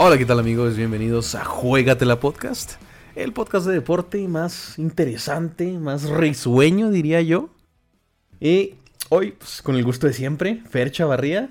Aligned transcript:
Hola, 0.00 0.16
¿qué 0.16 0.26
tal 0.26 0.38
amigos? 0.38 0.76
Bienvenidos 0.76 1.34
a 1.34 1.44
Juegatela 1.44 2.20
Podcast, 2.20 2.74
el 3.14 3.32
podcast 3.32 3.66
de 3.66 3.72
deporte 3.72 4.28
más 4.28 4.78
interesante, 4.78 5.78
más 5.78 6.08
risueño, 6.10 6.90
diría 6.90 7.22
yo. 7.22 7.48
Y 8.38 8.74
hoy, 9.08 9.32
pues, 9.32 9.62
con 9.62 9.76
el 9.76 9.84
gusto 9.84 10.06
de 10.06 10.12
siempre, 10.12 10.62
Fer 10.68 10.92
Chavarría 10.92 11.50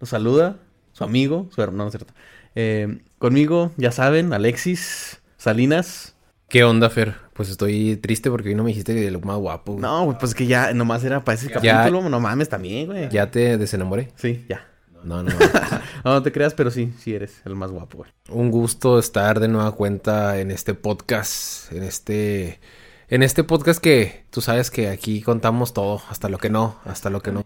nos 0.00 0.10
saluda, 0.10 0.58
su 0.92 1.04
amigo, 1.04 1.48
su 1.54 1.62
hermano, 1.62 1.84
¿no 1.84 1.88
es 1.88 1.92
cierto? 1.92 2.12
Eh, 2.54 3.02
conmigo, 3.18 3.72
ya 3.76 3.92
saben, 3.92 4.32
Alexis 4.32 5.19
Salinas. 5.40 6.14
¿Qué 6.50 6.64
onda, 6.64 6.90
Fer? 6.90 7.14
Pues 7.32 7.48
estoy 7.48 7.96
triste 7.96 8.28
porque 8.30 8.50
hoy 8.50 8.54
no 8.54 8.62
me 8.62 8.68
dijiste 8.68 8.94
que 8.94 9.10
lo 9.10 9.20
más 9.20 9.38
guapo. 9.38 9.72
güey. 9.72 9.80
No, 9.80 10.14
pues 10.20 10.34
que 10.34 10.46
ya 10.46 10.74
nomás 10.74 11.02
era 11.02 11.24
para 11.24 11.36
ese 11.38 11.48
Ya- 11.62 11.78
capítulo, 11.78 12.06
no 12.10 12.20
mames 12.20 12.50
también, 12.50 12.88
güey. 12.88 13.08
¿Ya 13.08 13.30
te 13.30 13.56
desenamoré? 13.56 14.10
Sí, 14.16 14.44
ya. 14.50 14.66
No, 15.02 15.22
no. 15.22 15.30
No, 16.04 16.12
no 16.12 16.22
te 16.22 16.30
creas, 16.32 16.52
pero 16.52 16.70
sí, 16.70 16.92
sí 16.98 17.14
eres 17.14 17.40
el 17.46 17.54
más 17.56 17.70
guapo, 17.70 17.98
güey. 17.98 18.10
Un 18.28 18.50
gusto 18.50 18.98
estar 18.98 19.40
de 19.40 19.48
nueva 19.48 19.72
cuenta 19.72 20.38
en 20.40 20.50
este 20.50 20.74
podcast, 20.74 21.72
en 21.72 21.84
este 21.84 22.60
en 23.08 23.22
este 23.22 23.42
podcast 23.42 23.80
que 23.82 24.24
tú 24.30 24.42
sabes 24.42 24.70
que 24.70 24.88
aquí 24.90 25.22
contamos 25.22 25.72
todo, 25.72 26.02
hasta 26.10 26.28
lo 26.28 26.36
que 26.36 26.50
no, 26.50 26.76
hasta 26.84 27.08
lo 27.08 27.20
que 27.22 27.32
no. 27.32 27.44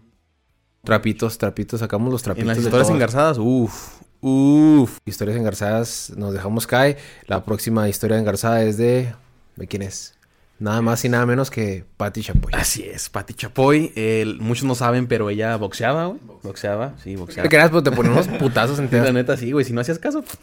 Trapitos, 0.82 1.38
trapitos, 1.38 1.78
sacamos 1.80 2.12
los 2.12 2.22
trapitos 2.24 2.42
En 2.42 2.48
las 2.56 2.58
historias 2.58 2.90
engarzadas, 2.90 3.38
uff, 3.38 4.00
uff. 4.26 4.98
Historias 5.04 5.36
engarzadas, 5.36 6.12
nos 6.16 6.32
dejamos 6.32 6.66
caer. 6.66 6.98
La 7.26 7.44
próxima 7.44 7.88
historia 7.88 8.18
engarzada 8.18 8.62
es 8.62 8.76
de 8.76 9.12
¿de 9.56 9.66
quién 9.66 9.82
es? 9.82 10.14
Nada 10.58 10.80
más 10.82 11.04
y 11.04 11.08
nada 11.08 11.26
menos 11.26 11.50
que 11.50 11.84
Patti 11.96 12.22
Chapoy. 12.22 12.52
Así 12.54 12.84
es, 12.84 13.10
Pati 13.10 13.34
Chapoy. 13.34 13.92
muchos 14.40 14.64
no 14.64 14.74
saben, 14.74 15.06
pero 15.08 15.28
ella 15.28 15.56
boxeaba, 15.56 16.06
güey. 16.06 16.20
Boxeaba, 16.42 16.94
sí, 17.02 17.10
¿Qué 17.10 17.16
boxeaba. 17.16 17.48
creas? 17.48 17.70
Pues 17.70 17.84
te 17.84 17.90
ponemos 17.90 18.26
putazos 18.28 18.78
enteros. 18.78 19.06
la 19.08 19.12
neta, 19.12 19.36
sí, 19.36 19.52
güey. 19.52 19.64
Si 19.64 19.72
no 19.72 19.80
hacías 19.80 19.98
caso. 19.98 20.22
pues, 20.22 20.38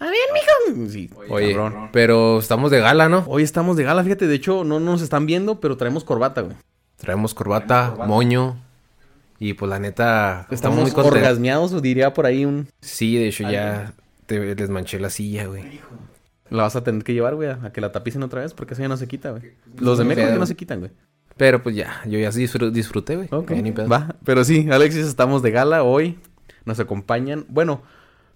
A 0.00 0.06
ver, 0.06 0.14
mijo. 0.32 0.90
Sí, 0.90 1.10
Oye, 1.28 1.54
cabrón. 1.54 1.90
pero 1.92 2.38
estamos 2.40 2.70
de 2.70 2.80
gala, 2.80 3.08
¿no? 3.08 3.24
Hoy 3.28 3.42
estamos 3.42 3.76
de 3.76 3.84
gala, 3.84 4.02
fíjate. 4.02 4.26
De 4.26 4.34
hecho, 4.34 4.64
no 4.64 4.80
nos 4.80 5.02
están 5.02 5.26
viendo, 5.26 5.60
pero 5.60 5.76
traemos 5.76 6.02
corbata, 6.02 6.40
güey. 6.40 6.56
Traemos 6.96 7.34
corbata, 7.34 7.94
moño. 8.06 8.56
Y 9.38 9.52
pues 9.54 9.68
la 9.68 9.78
neta, 9.78 10.46
estamos 10.50 10.78
muy 10.80 10.90
contentos. 10.90 11.18
orgasmeados, 11.20 11.82
diría 11.82 12.14
por 12.14 12.26
ahí 12.26 12.44
un. 12.44 12.68
Sí, 12.80 13.16
de 13.16 13.28
hecho 13.28 13.48
ya 13.50 13.92
te 14.26 14.54
desmanché 14.54 14.98
la 14.98 15.10
silla, 15.10 15.46
güey. 15.46 15.80
La 16.48 16.62
vas 16.62 16.76
a 16.76 16.84
tener 16.84 17.02
que 17.04 17.12
llevar, 17.12 17.34
güey, 17.34 17.50
a 17.50 17.72
que 17.72 17.80
la 17.80 17.92
tapicen 17.92 18.22
otra 18.22 18.40
vez, 18.42 18.54
porque 18.54 18.74
eso 18.74 18.82
ya 18.82 18.88
no 18.88 18.96
se 18.96 19.06
quita, 19.08 19.30
güey. 19.32 19.52
Los 19.78 19.98
de 19.98 20.04
México 20.04 20.28
ya 20.28 20.36
no 20.36 20.46
se 20.46 20.54
quitan, 20.56 20.78
güey. 20.78 20.92
Pero 21.36 21.62
pues 21.62 21.76
ya, 21.76 22.00
yo 22.06 22.18
ya 22.18 22.30
disfr- 22.30 22.70
disfruté, 22.70 23.16
güey. 23.16 23.28
Ok. 23.30 23.50
Ni 23.50 23.72
pedo. 23.72 23.88
Va, 23.88 24.14
pero 24.24 24.42
sí, 24.44 24.68
Alexis, 24.70 25.04
estamos 25.06 25.42
de 25.42 25.50
gala 25.50 25.82
hoy. 25.82 26.18
Nos 26.64 26.80
acompañan. 26.80 27.44
Bueno, 27.48 27.82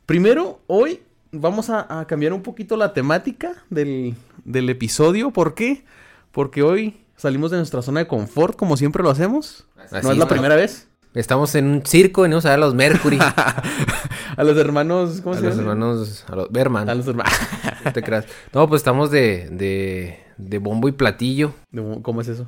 primero, 0.06 0.60
hoy 0.66 1.00
vamos 1.32 1.70
a, 1.70 2.00
a 2.00 2.06
cambiar 2.06 2.32
un 2.34 2.42
poquito 2.42 2.76
la 2.76 2.92
temática 2.92 3.52
del, 3.70 4.16
del 4.44 4.68
episodio. 4.68 5.30
¿Por 5.30 5.54
qué? 5.54 5.84
Porque 6.30 6.62
hoy 6.62 7.00
salimos 7.16 7.50
de 7.52 7.56
nuestra 7.56 7.80
zona 7.80 8.00
de 8.00 8.06
confort, 8.06 8.54
como 8.56 8.76
siempre 8.76 9.02
lo 9.02 9.08
hacemos. 9.10 9.66
Así 9.90 10.04
no 10.06 10.12
es 10.12 10.18
la 10.18 10.28
primera 10.28 10.56
vez. 10.56 10.88
Estamos 11.14 11.54
en 11.56 11.66
un 11.66 11.86
circo, 11.86 12.22
venimos 12.22 12.46
a 12.46 12.50
ver 12.50 12.58
a 12.58 12.60
los 12.60 12.74
Mercury. 12.74 13.18
a 13.20 13.62
A 14.36 14.44
los 14.44 14.56
hermanos, 14.56 15.20
¿cómo 15.22 15.34
se 15.34 15.42
los 15.42 15.56
llama? 15.56 15.72
hermanos, 15.72 16.24
a 16.28 16.36
los 16.36 16.50
Berman. 16.50 16.88
A 16.88 16.94
los 16.94 17.06
hermanos. 17.06 17.32
No 17.84 17.92
te 17.92 18.02
creas. 18.02 18.26
No, 18.52 18.68
pues 18.68 18.80
estamos 18.80 19.10
de, 19.10 19.48
de, 19.50 20.18
de 20.36 20.58
bombo 20.58 20.86
y 20.88 20.92
platillo. 20.92 21.54
¿Cómo 22.02 22.20
es 22.20 22.28
eso? 22.28 22.46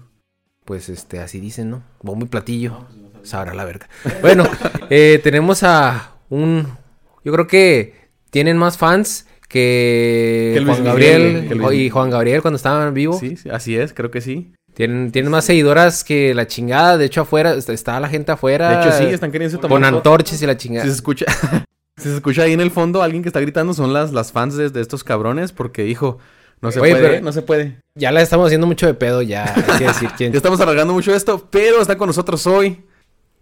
Pues 0.66 0.90
este, 0.90 1.20
así 1.20 1.40
dicen, 1.40 1.70
¿no? 1.70 1.82
Bombo 2.02 2.26
y 2.26 2.28
platillo. 2.28 2.86
Sabrá 3.22 3.54
la 3.54 3.64
verga. 3.64 3.88
Bueno, 4.20 4.44
eh, 4.90 5.20
tenemos 5.22 5.62
a 5.62 6.16
un. 6.28 6.68
Yo 7.24 7.32
creo 7.32 7.46
que 7.46 7.94
tienen 8.30 8.58
más 8.58 8.76
fans 8.76 9.26
que, 9.48 10.52
Que 10.58 10.64
Juan 10.64 10.84
Gabriel 10.84 11.48
que 11.48 11.74
y 11.76 11.90
Juan 11.90 12.10
Gabriel 12.10 12.42
cuando 12.42 12.56
estaban 12.56 12.92
vivos. 12.92 13.18
Sí, 13.18 13.36
sí, 13.36 13.48
así 13.48 13.76
es, 13.76 13.94
creo 13.94 14.10
que 14.10 14.20
sí. 14.20 14.52
Tienen, 14.74 15.12
tienen 15.12 15.30
más 15.30 15.44
seguidoras 15.44 16.02
que 16.04 16.34
la 16.34 16.46
chingada. 16.46 16.96
De 16.96 17.04
hecho, 17.04 17.20
afuera, 17.22 17.52
está, 17.54 17.72
está 17.72 18.00
la 18.00 18.08
gente 18.08 18.32
afuera. 18.32 18.70
De 18.70 18.80
hecho, 18.88 18.96
sí, 18.98 19.04
están 19.04 19.30
queriendo 19.30 19.58
tomar 19.58 19.70
Con 19.70 19.84
antorchas 19.84 20.40
y 20.42 20.46
la 20.46 20.54
Si 20.54 20.58
chingada. 20.60 20.86
se 20.86 20.92
escucha, 20.92 21.26
si 21.98 22.04
se 22.08 22.14
escucha 22.14 22.42
ahí 22.42 22.52
en 22.52 22.60
el 22.60 22.70
fondo 22.70 23.02
alguien 23.02 23.22
que 23.22 23.28
está 23.28 23.40
gritando 23.40 23.74
son 23.74 23.92
las, 23.92 24.12
las 24.12 24.32
fans 24.32 24.56
de, 24.56 24.70
de 24.70 24.80
estos 24.80 25.04
cabrones 25.04 25.52
porque 25.52 25.82
dijo, 25.82 26.18
no 26.62 26.72
se 26.72 26.80
Oye, 26.80 26.92
puede, 26.92 27.08
pero- 27.08 27.24
no 27.24 27.32
se 27.32 27.42
puede. 27.42 27.78
Ya 27.94 28.10
la 28.12 28.22
estamos 28.22 28.46
haciendo 28.46 28.66
mucho 28.66 28.86
de 28.86 28.94
pedo, 28.94 29.20
ya. 29.20 29.52
Hay 29.54 29.78
que 29.78 29.86
decir 29.88 30.08
quién. 30.16 30.32
Ya 30.32 30.38
estamos 30.38 30.58
alargando 30.60 30.94
mucho 30.94 31.14
esto, 31.14 31.46
pero 31.50 31.82
está 31.82 31.98
con 31.98 32.06
nosotros 32.06 32.46
hoy 32.46 32.82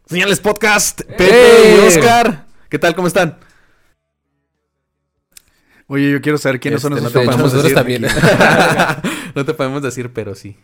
Señales 0.07 0.41
Podcast, 0.41 1.03
Pepe 1.03 1.31
¡Eh! 1.31 1.79
y 1.85 1.87
Oscar. 1.87 2.47
¿Qué 2.69 2.79
tal? 2.81 2.97
¿Cómo 2.97 3.07
están? 3.07 3.39
Oye, 5.87 6.11
yo 6.11 6.21
quiero 6.21 6.39
saber 6.39 6.59
quiénes 6.61 6.83
son 6.83 6.93
Este, 6.95 7.07
esos 7.09 7.15
no 7.15 7.21
te 7.33 7.37
nosotros 7.37 7.63
decir. 7.63 7.75
también. 7.77 8.03
no 9.35 9.45
te 9.45 9.55
podemos 9.55 9.83
decir, 9.83 10.13
pero 10.13 10.35
sí. 10.35 10.57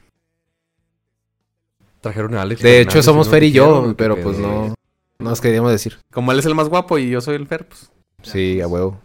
Trajeron 2.01 2.35
a 2.35 2.43
Alex. 2.43 2.63
De 2.63 2.81
hecho, 2.81 3.03
somos 3.03 3.29
Fer 3.29 3.43
y 3.45 3.53
yo, 3.53 3.89
¿qué 3.89 3.95
pero 3.95 4.21
pues 4.21 4.39
no. 4.39 4.75
No 5.19 5.31
nos 5.31 5.41
queríamos 5.41 5.73
decir. 5.73 5.99
Como 6.13 6.31
él 6.33 6.39
es 6.39 6.47
el 6.47 6.55
más 6.55 6.69
guapo 6.69 6.99
y 6.99 7.09
yo 7.11 7.21
soy 7.21 7.37
el 7.37 7.47
Fer, 7.47 7.67
pues. 7.67 7.91
Sí, 8.23 8.61
a 8.61 8.67
huevo. 8.67 9.01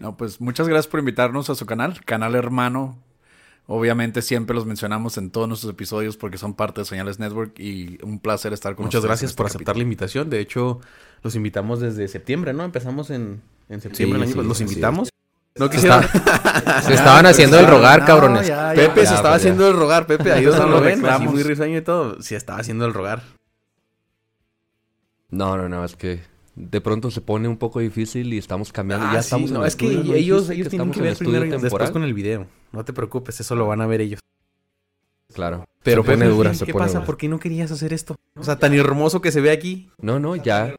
No, 0.00 0.16
pues 0.16 0.40
muchas 0.40 0.68
gracias 0.68 0.86
por 0.88 1.00
invitarnos 1.00 1.50
a 1.50 1.54
su 1.54 1.66
canal, 1.66 2.04
canal 2.04 2.34
hermano. 2.34 2.98
Obviamente 3.66 4.22
siempre 4.22 4.54
los 4.54 4.64
mencionamos 4.64 5.18
en 5.18 5.30
todos 5.30 5.46
nuestros 5.48 5.72
episodios 5.72 6.16
porque 6.16 6.38
son 6.38 6.54
parte 6.54 6.80
de 6.80 6.84
Señales 6.86 7.18
Network 7.18 7.58
y 7.58 7.98
un 8.02 8.18
placer 8.18 8.52
estar 8.52 8.74
con 8.76 8.86
Muchas 8.86 9.04
gracias 9.04 9.30
este 9.32 9.36
por 9.36 9.46
aceptar 9.46 9.76
la 9.76 9.82
invitación. 9.82 10.30
De 10.30 10.40
hecho, 10.40 10.80
los 11.22 11.34
invitamos 11.34 11.80
desde 11.80 12.08
septiembre, 12.08 12.52
¿no? 12.54 12.64
Empezamos 12.64 13.10
en, 13.10 13.42
en 13.68 13.80
septiembre. 13.80 14.18
Sí, 14.20 14.26
del 14.26 14.32
año- 14.32 14.42
sí, 14.42 14.48
los 14.48 14.56
sí, 14.58 14.64
invitamos. 14.64 15.10
No 15.58 15.66
Se, 15.66 15.70
quisieron. 15.72 16.04
está- 16.04 16.82
se 16.82 16.94
estaban 16.94 17.26
haciendo 17.26 17.58
el 17.58 17.66
rogar, 17.66 18.04
cabrones. 18.04 18.46
ya, 18.46 18.74
ya. 18.74 18.80
Pepe 18.82 19.00
se 19.00 19.06
Ya, 19.12 19.16
estaba 19.16 19.34
pues, 19.34 19.42
ya. 19.42 19.48
haciendo 19.50 19.68
el 19.68 19.76
rogar, 19.76 20.06
Pepe, 20.06 20.32
ahí 20.32 20.44
donde 20.44 20.66
lo 20.66 20.80
ven, 20.80 21.02
muy 21.20 21.42
risueño 21.42 21.78
y 21.78 21.82
todo. 21.82 22.20
Sí, 22.22 22.34
estaba 22.34 22.60
haciendo 22.60 22.84
el 22.86 22.94
rogar. 22.94 23.22
No, 25.30 25.56
no, 25.56 25.68
no, 25.68 25.84
es 25.84 25.94
que 25.96 26.20
de 26.54 26.80
pronto 26.80 27.10
se 27.10 27.20
pone 27.20 27.46
un 27.48 27.56
poco 27.56 27.80
difícil 27.80 28.32
y 28.32 28.38
estamos 28.38 28.72
cambiando. 28.72 29.06
Ah, 29.06 29.14
ya 29.14 29.22
sí, 29.22 29.26
estamos 29.26 29.50
en 29.50 29.54
no, 29.54 29.60
el 29.62 29.68
es 29.68 29.76
que 29.76 29.86
estudio, 29.86 30.10
¿no 30.12 30.14
ellos, 30.14 30.50
ellos 30.50 30.68
tienen 30.68 30.90
que 30.90 30.98
en 30.98 31.04
ver 31.04 31.16
primero 31.16 31.44
y 31.44 31.50
después 31.50 31.62
temporal? 31.70 31.92
con 31.92 32.02
el 32.04 32.14
video. 32.14 32.46
No 32.72 32.84
te 32.84 32.92
preocupes, 32.92 33.38
eso 33.40 33.54
lo 33.54 33.66
van 33.66 33.80
a 33.80 33.86
ver 33.86 34.00
ellos. 34.00 34.20
Claro. 35.34 35.64
Pero 35.82 36.02
Se 36.02 36.06
pone 36.06 36.18
Pepe, 36.24 36.30
dura, 36.30 36.50
¿qué- 36.50 36.56
se 36.56 36.66
¿qué 36.66 36.72
pone 36.72 36.84
pasa? 36.86 36.98
dura. 36.98 37.06
¿Por 37.06 37.16
qué 37.18 37.28
no 37.28 37.38
querías 37.38 37.70
hacer 37.70 37.92
esto? 37.92 38.16
O 38.36 38.42
sea, 38.42 38.58
tan 38.58 38.72
hermoso 38.74 39.20
que 39.20 39.30
se 39.30 39.40
ve 39.40 39.50
aquí. 39.50 39.90
No, 39.98 40.18
no, 40.18 40.34
ya. 40.36 40.74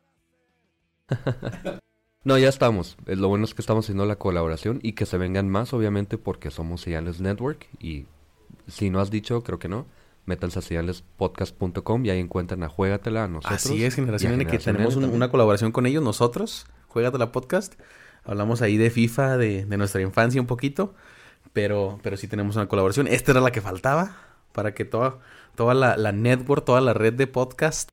no, 2.24 2.38
ya 2.38 2.50
estamos. 2.50 2.98
Lo 3.06 3.28
bueno 3.30 3.46
es 3.46 3.54
que 3.54 3.62
estamos 3.62 3.86
haciendo 3.86 4.06
la 4.06 4.18
colaboración 4.18 4.80
y 4.84 4.94
que 4.94 5.06
se 5.06 5.18
vengan 5.18 5.50
más, 5.50 5.74
obviamente, 5.74 6.18
porque 6.18 6.52
somos 6.52 6.82
Señales 6.82 7.22
Network. 7.22 7.68
Y 7.80 8.06
si 8.68 8.90
no 8.90 9.00
has 9.00 9.10
dicho, 9.12 9.42
creo 9.44 9.58
que 9.60 9.70
no, 9.70 9.86
métanse 10.26 10.60
a 10.60 10.62
señalespodcast.com 10.62 12.06
y 12.06 12.10
ahí 12.10 12.20
encuentran 12.20 12.64
a 12.64 12.70
Juégatela 12.70 13.24
a 13.26 13.28
nosotros. 13.28 13.66
Así 13.66 13.84
es, 13.84 13.96
Generación 13.96 14.34
N, 14.34 14.46
que 14.46 14.60
tenemos 14.60 14.96
un- 14.96 15.06
una 15.06 15.30
colaboración 15.32 15.72
con 15.72 15.86
ellos, 15.86 16.04
nosotros. 16.04 16.66
Juégate 16.88 17.18
la 17.18 17.32
podcast. 17.32 17.76
Hablamos 18.26 18.62
ahí 18.62 18.78
de 18.78 18.90
FIFA, 18.90 19.38
de, 19.38 19.66
de 19.66 19.78
nuestra 19.78 20.02
infancia 20.02 20.42
un 20.42 20.48
poquito. 20.48 20.94
Pero, 21.54 22.00
pero 22.04 22.16
sí 22.18 22.28
tenemos 22.28 22.56
una 22.58 22.68
colaboración. 22.68 23.08
Esta 23.08 23.32
era 23.32 23.42
la 23.42 23.52
que 23.52 23.62
faltaba 23.62 24.18
para 24.52 24.74
que 24.74 24.86
toda, 24.86 25.20
toda 25.56 25.74
la, 25.74 25.98
la 25.98 26.12
network, 26.12 26.64
toda 26.66 26.82
la 26.82 26.94
red 26.94 27.14
de 27.14 27.28
podcast, 27.28 27.90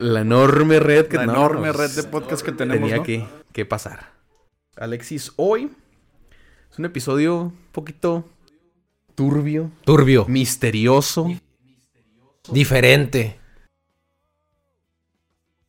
la 0.00 0.20
enorme 0.22 0.80
red 0.80 1.06
que 1.06 1.16
La 1.18 1.26
no, 1.26 1.32
enorme 1.32 1.68
nos- 1.68 1.76
red 1.76 1.90
de 1.90 2.02
podcast 2.04 2.42
que 2.44 2.52
tenemos, 2.52 2.80
tenía 2.88 2.96
¿no? 2.96 3.02
que, 3.04 3.24
que 3.52 3.64
pasar. 3.66 4.12
Alexis, 4.76 5.32
hoy 5.36 5.70
es 6.70 6.78
un 6.78 6.86
episodio 6.86 7.36
un 7.42 7.58
poquito 7.72 8.24
turbio, 9.14 9.70
Turbio. 9.84 10.24
misterioso. 10.26 11.28
Diferente. 12.50 13.38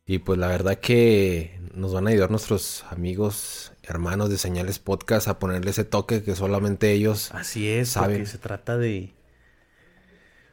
Y 0.06 0.18
pues 0.18 0.38
la 0.38 0.48
verdad 0.48 0.78
que 0.78 1.60
nos 1.74 1.92
van 1.92 2.06
a 2.06 2.10
ayudar 2.10 2.30
nuestros 2.30 2.84
amigos, 2.90 3.72
hermanos 3.82 4.30
de 4.30 4.38
Señales 4.38 4.78
Podcast 4.78 5.28
a 5.28 5.38
ponerle 5.38 5.70
ese 5.70 5.84
toque 5.84 6.22
que 6.22 6.34
solamente 6.34 6.90
ellos 6.92 7.30
Así 7.32 7.68
es, 7.68 7.90
Saben. 7.90 8.16
porque 8.18 8.26
se 8.30 8.38
trata 8.38 8.76
de. 8.78 9.12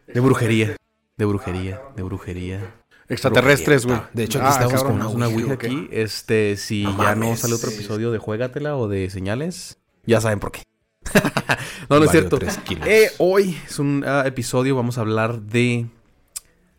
de 0.08 0.20
brujería. 0.20 0.76
De 1.18 1.26
brujería, 1.26 1.82
de 1.96 2.04
brujería. 2.04 2.76
Extraterrestres, 3.10 3.86
güey. 3.86 4.00
De 4.14 4.24
hecho, 4.24 4.40
aquí 4.40 4.48
Ah, 4.50 4.52
estamos 4.52 4.84
cabrón, 4.84 5.00
con 5.00 5.16
una 5.16 5.28
Ouija 5.28 5.54
aquí. 5.54 5.90
Este, 5.92 6.56
si 6.58 6.84
No 6.84 6.98
ya 7.04 7.16
no 7.16 7.36
sale 7.36 7.56
otro 7.56 7.72
episodio 7.72 8.12
de 8.12 8.20
Juégatela 8.20 8.78
o 8.78 8.88
de 8.88 9.10
Señales, 9.10 9.80
ya 10.06 10.22
saben 10.22 10.40
por 10.40 10.52
qué. 10.52 10.64
no, 11.90 12.00
no 12.00 12.06
es 12.06 12.12
cierto. 12.12 12.38
Eh, 12.86 13.10
hoy 13.18 13.58
es 13.66 13.80
un 13.80 14.04
ah, 14.06 14.24
episodio, 14.26 14.76
vamos 14.76 15.00
a 15.00 15.02
hablar 15.02 15.42
de 15.42 15.88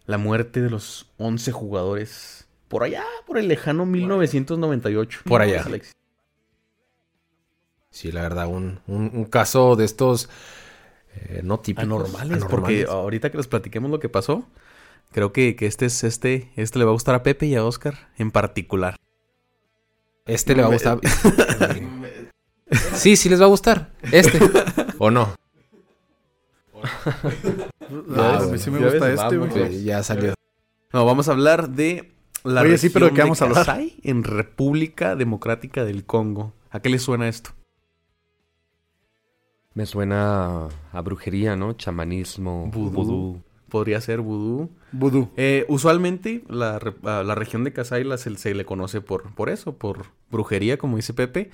la 0.06 0.18
muerte 0.18 0.60
de 0.60 0.70
los 0.70 1.10
11 1.18 1.50
jugadores. 1.52 2.46
Por 2.68 2.84
allá, 2.84 3.04
por 3.26 3.36
el 3.36 3.48
lejano 3.48 3.84
1998. 3.84 5.22
Por 5.24 5.42
allá. 5.42 5.64
Sí, 7.90 8.12
la 8.12 8.22
verdad, 8.22 8.46
un, 8.46 8.78
un, 8.86 9.10
un 9.12 9.24
caso 9.24 9.74
de 9.74 9.84
estos 9.84 10.28
eh, 11.16 11.40
no 11.42 11.58
típicos. 11.58 11.84
Anormales, 11.84 12.44
porque 12.44 12.86
ahorita 12.88 13.30
que 13.30 13.36
les 13.38 13.48
platiquemos 13.48 13.90
lo 13.90 13.98
que 13.98 14.08
pasó, 14.08 14.46
creo 15.12 15.32
que, 15.32 15.56
que 15.56 15.66
este 15.66 15.86
es 15.86 16.04
este, 16.04 16.50
este 16.56 16.78
le 16.78 16.84
va 16.84 16.90
a 16.90 16.94
gustar 16.94 17.14
a 17.14 17.22
Pepe 17.22 17.46
y 17.46 17.54
a 17.54 17.64
Oscar 17.64 18.10
en 18.16 18.30
particular. 18.30 18.96
Este 20.26 20.54
le 20.54 20.62
va 20.62 20.68
a 20.68 20.72
gustar. 20.72 21.00
sí, 22.94 23.16
sí 23.16 23.28
les 23.28 23.40
va 23.40 23.46
a 23.46 23.48
gustar. 23.48 23.90
Este. 24.12 24.38
¿O 24.98 25.10
no? 25.10 25.34
Ah, 28.16 28.38
a 28.40 28.46
mí 28.46 28.56
sí 28.56 28.70
me 28.70 28.78
ya 28.78 28.86
gusta 28.86 29.06
ves, 29.06 29.20
este, 29.20 29.36
güey. 29.36 29.72
Sí, 29.72 29.82
ya 29.82 30.00
salió. 30.04 30.34
No, 30.92 31.04
vamos 31.04 31.28
a 31.28 31.32
hablar 31.32 31.70
de 31.70 32.12
la 32.44 32.62
Oye, 32.62 32.78
sí, 32.78 32.88
pero 32.88 33.06
¿de 33.06 33.14
qué 33.14 33.22
vamos 33.22 33.42
a 33.42 33.46
hablar? 33.46 33.80
En 34.04 34.22
República 34.22 35.16
Democrática 35.16 35.84
del 35.84 36.04
Congo. 36.04 36.52
¿A 36.70 36.78
qué 36.78 36.88
le 36.88 37.00
suena 37.00 37.28
esto? 37.28 37.50
Me 39.74 39.86
suena 39.86 40.68
a 40.92 41.00
brujería, 41.00 41.56
¿no? 41.56 41.72
Chamanismo, 41.72 42.70
Vudú. 42.72 43.42
Podría 43.70 44.00
ser 44.02 44.20
vudú. 44.20 44.68
Vudú. 44.92 45.30
Eh, 45.36 45.64
usualmente 45.68 46.42
la, 46.48 46.78
a 47.04 47.22
la 47.22 47.34
región 47.34 47.64
de 47.64 47.72
Kasai 47.72 48.04
la- 48.04 48.18
se, 48.18 48.36
se 48.36 48.54
le 48.54 48.64
conoce 48.66 49.00
por, 49.00 49.34
por 49.34 49.48
eso, 49.48 49.76
por 49.78 50.06
brujería, 50.30 50.76
como 50.76 50.96
dice 50.96 51.14
Pepe. 51.14 51.50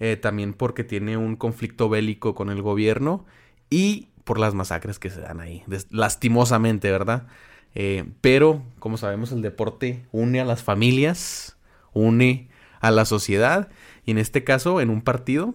Eh, 0.00 0.16
también 0.16 0.54
porque 0.54 0.82
tiene 0.84 1.16
un 1.16 1.36
conflicto 1.36 1.88
bélico 1.88 2.34
con 2.34 2.48
el 2.50 2.62
gobierno 2.62 3.24
y 3.68 4.08
por 4.24 4.38
las 4.38 4.54
masacres 4.54 4.98
que 4.98 5.10
se 5.10 5.20
dan 5.20 5.40
ahí. 5.40 5.62
lastimosamente, 5.90 6.90
¿verdad? 6.90 7.26
Eh, 7.74 8.04
pero, 8.20 8.62
como 8.78 8.96
sabemos, 8.96 9.30
el 9.32 9.42
deporte 9.42 10.04
une 10.10 10.40
a 10.40 10.44
las 10.44 10.62
familias, 10.62 11.56
une 11.92 12.48
a 12.80 12.90
la 12.90 13.04
sociedad. 13.04 13.68
Y 14.06 14.10
en 14.12 14.18
este 14.18 14.42
caso, 14.42 14.80
en 14.80 14.90
un 14.90 15.02
partido 15.02 15.54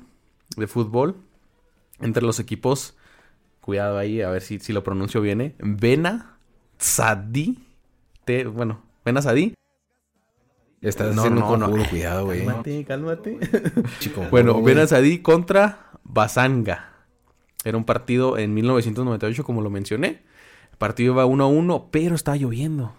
de 0.57 0.67
fútbol 0.67 1.15
entre 1.99 2.23
los 2.23 2.39
equipos, 2.39 2.95
cuidado 3.65 3.97
ahí, 3.97 4.21
a 4.21 4.29
ver 4.29 4.41
si, 4.43 4.59
si 4.59 4.71
lo 4.73 4.83
pronuncio 4.83 5.21
bien, 5.21 5.41
¿eh? 5.41 5.55
Vena 5.59 6.37
Sadi. 6.77 7.57
Te, 8.23 8.45
bueno, 8.45 8.81
Vena 9.03 9.21
Sadi. 9.21 9.53
Estás 10.81 11.15
No, 11.15 11.21
haciendo 11.23 11.57
no, 11.57 11.67
un 11.67 11.79
no. 11.79 11.89
cuidado, 11.89 12.25
güey. 12.25 12.45
Cálmate, 12.45 12.85
cálmate. 12.85 13.39
Chico, 13.99 14.23
bueno. 14.29 14.61
Vena 14.61 14.85
Sadi 14.85 15.19
contra 15.19 15.89
Basanga. 16.03 16.91
Era 17.63 17.77
un 17.77 17.85
partido 17.85 18.37
en 18.37 18.53
1998, 18.53 19.43
como 19.43 19.61
lo 19.63 19.71
mencioné. 19.71 20.21
El 20.71 20.77
partido 20.77 21.13
iba 21.13 21.25
1 21.25 21.43
a 21.43 21.47
1, 21.47 21.87
pero 21.91 22.13
estaba 22.13 22.37
lloviendo. 22.37 22.93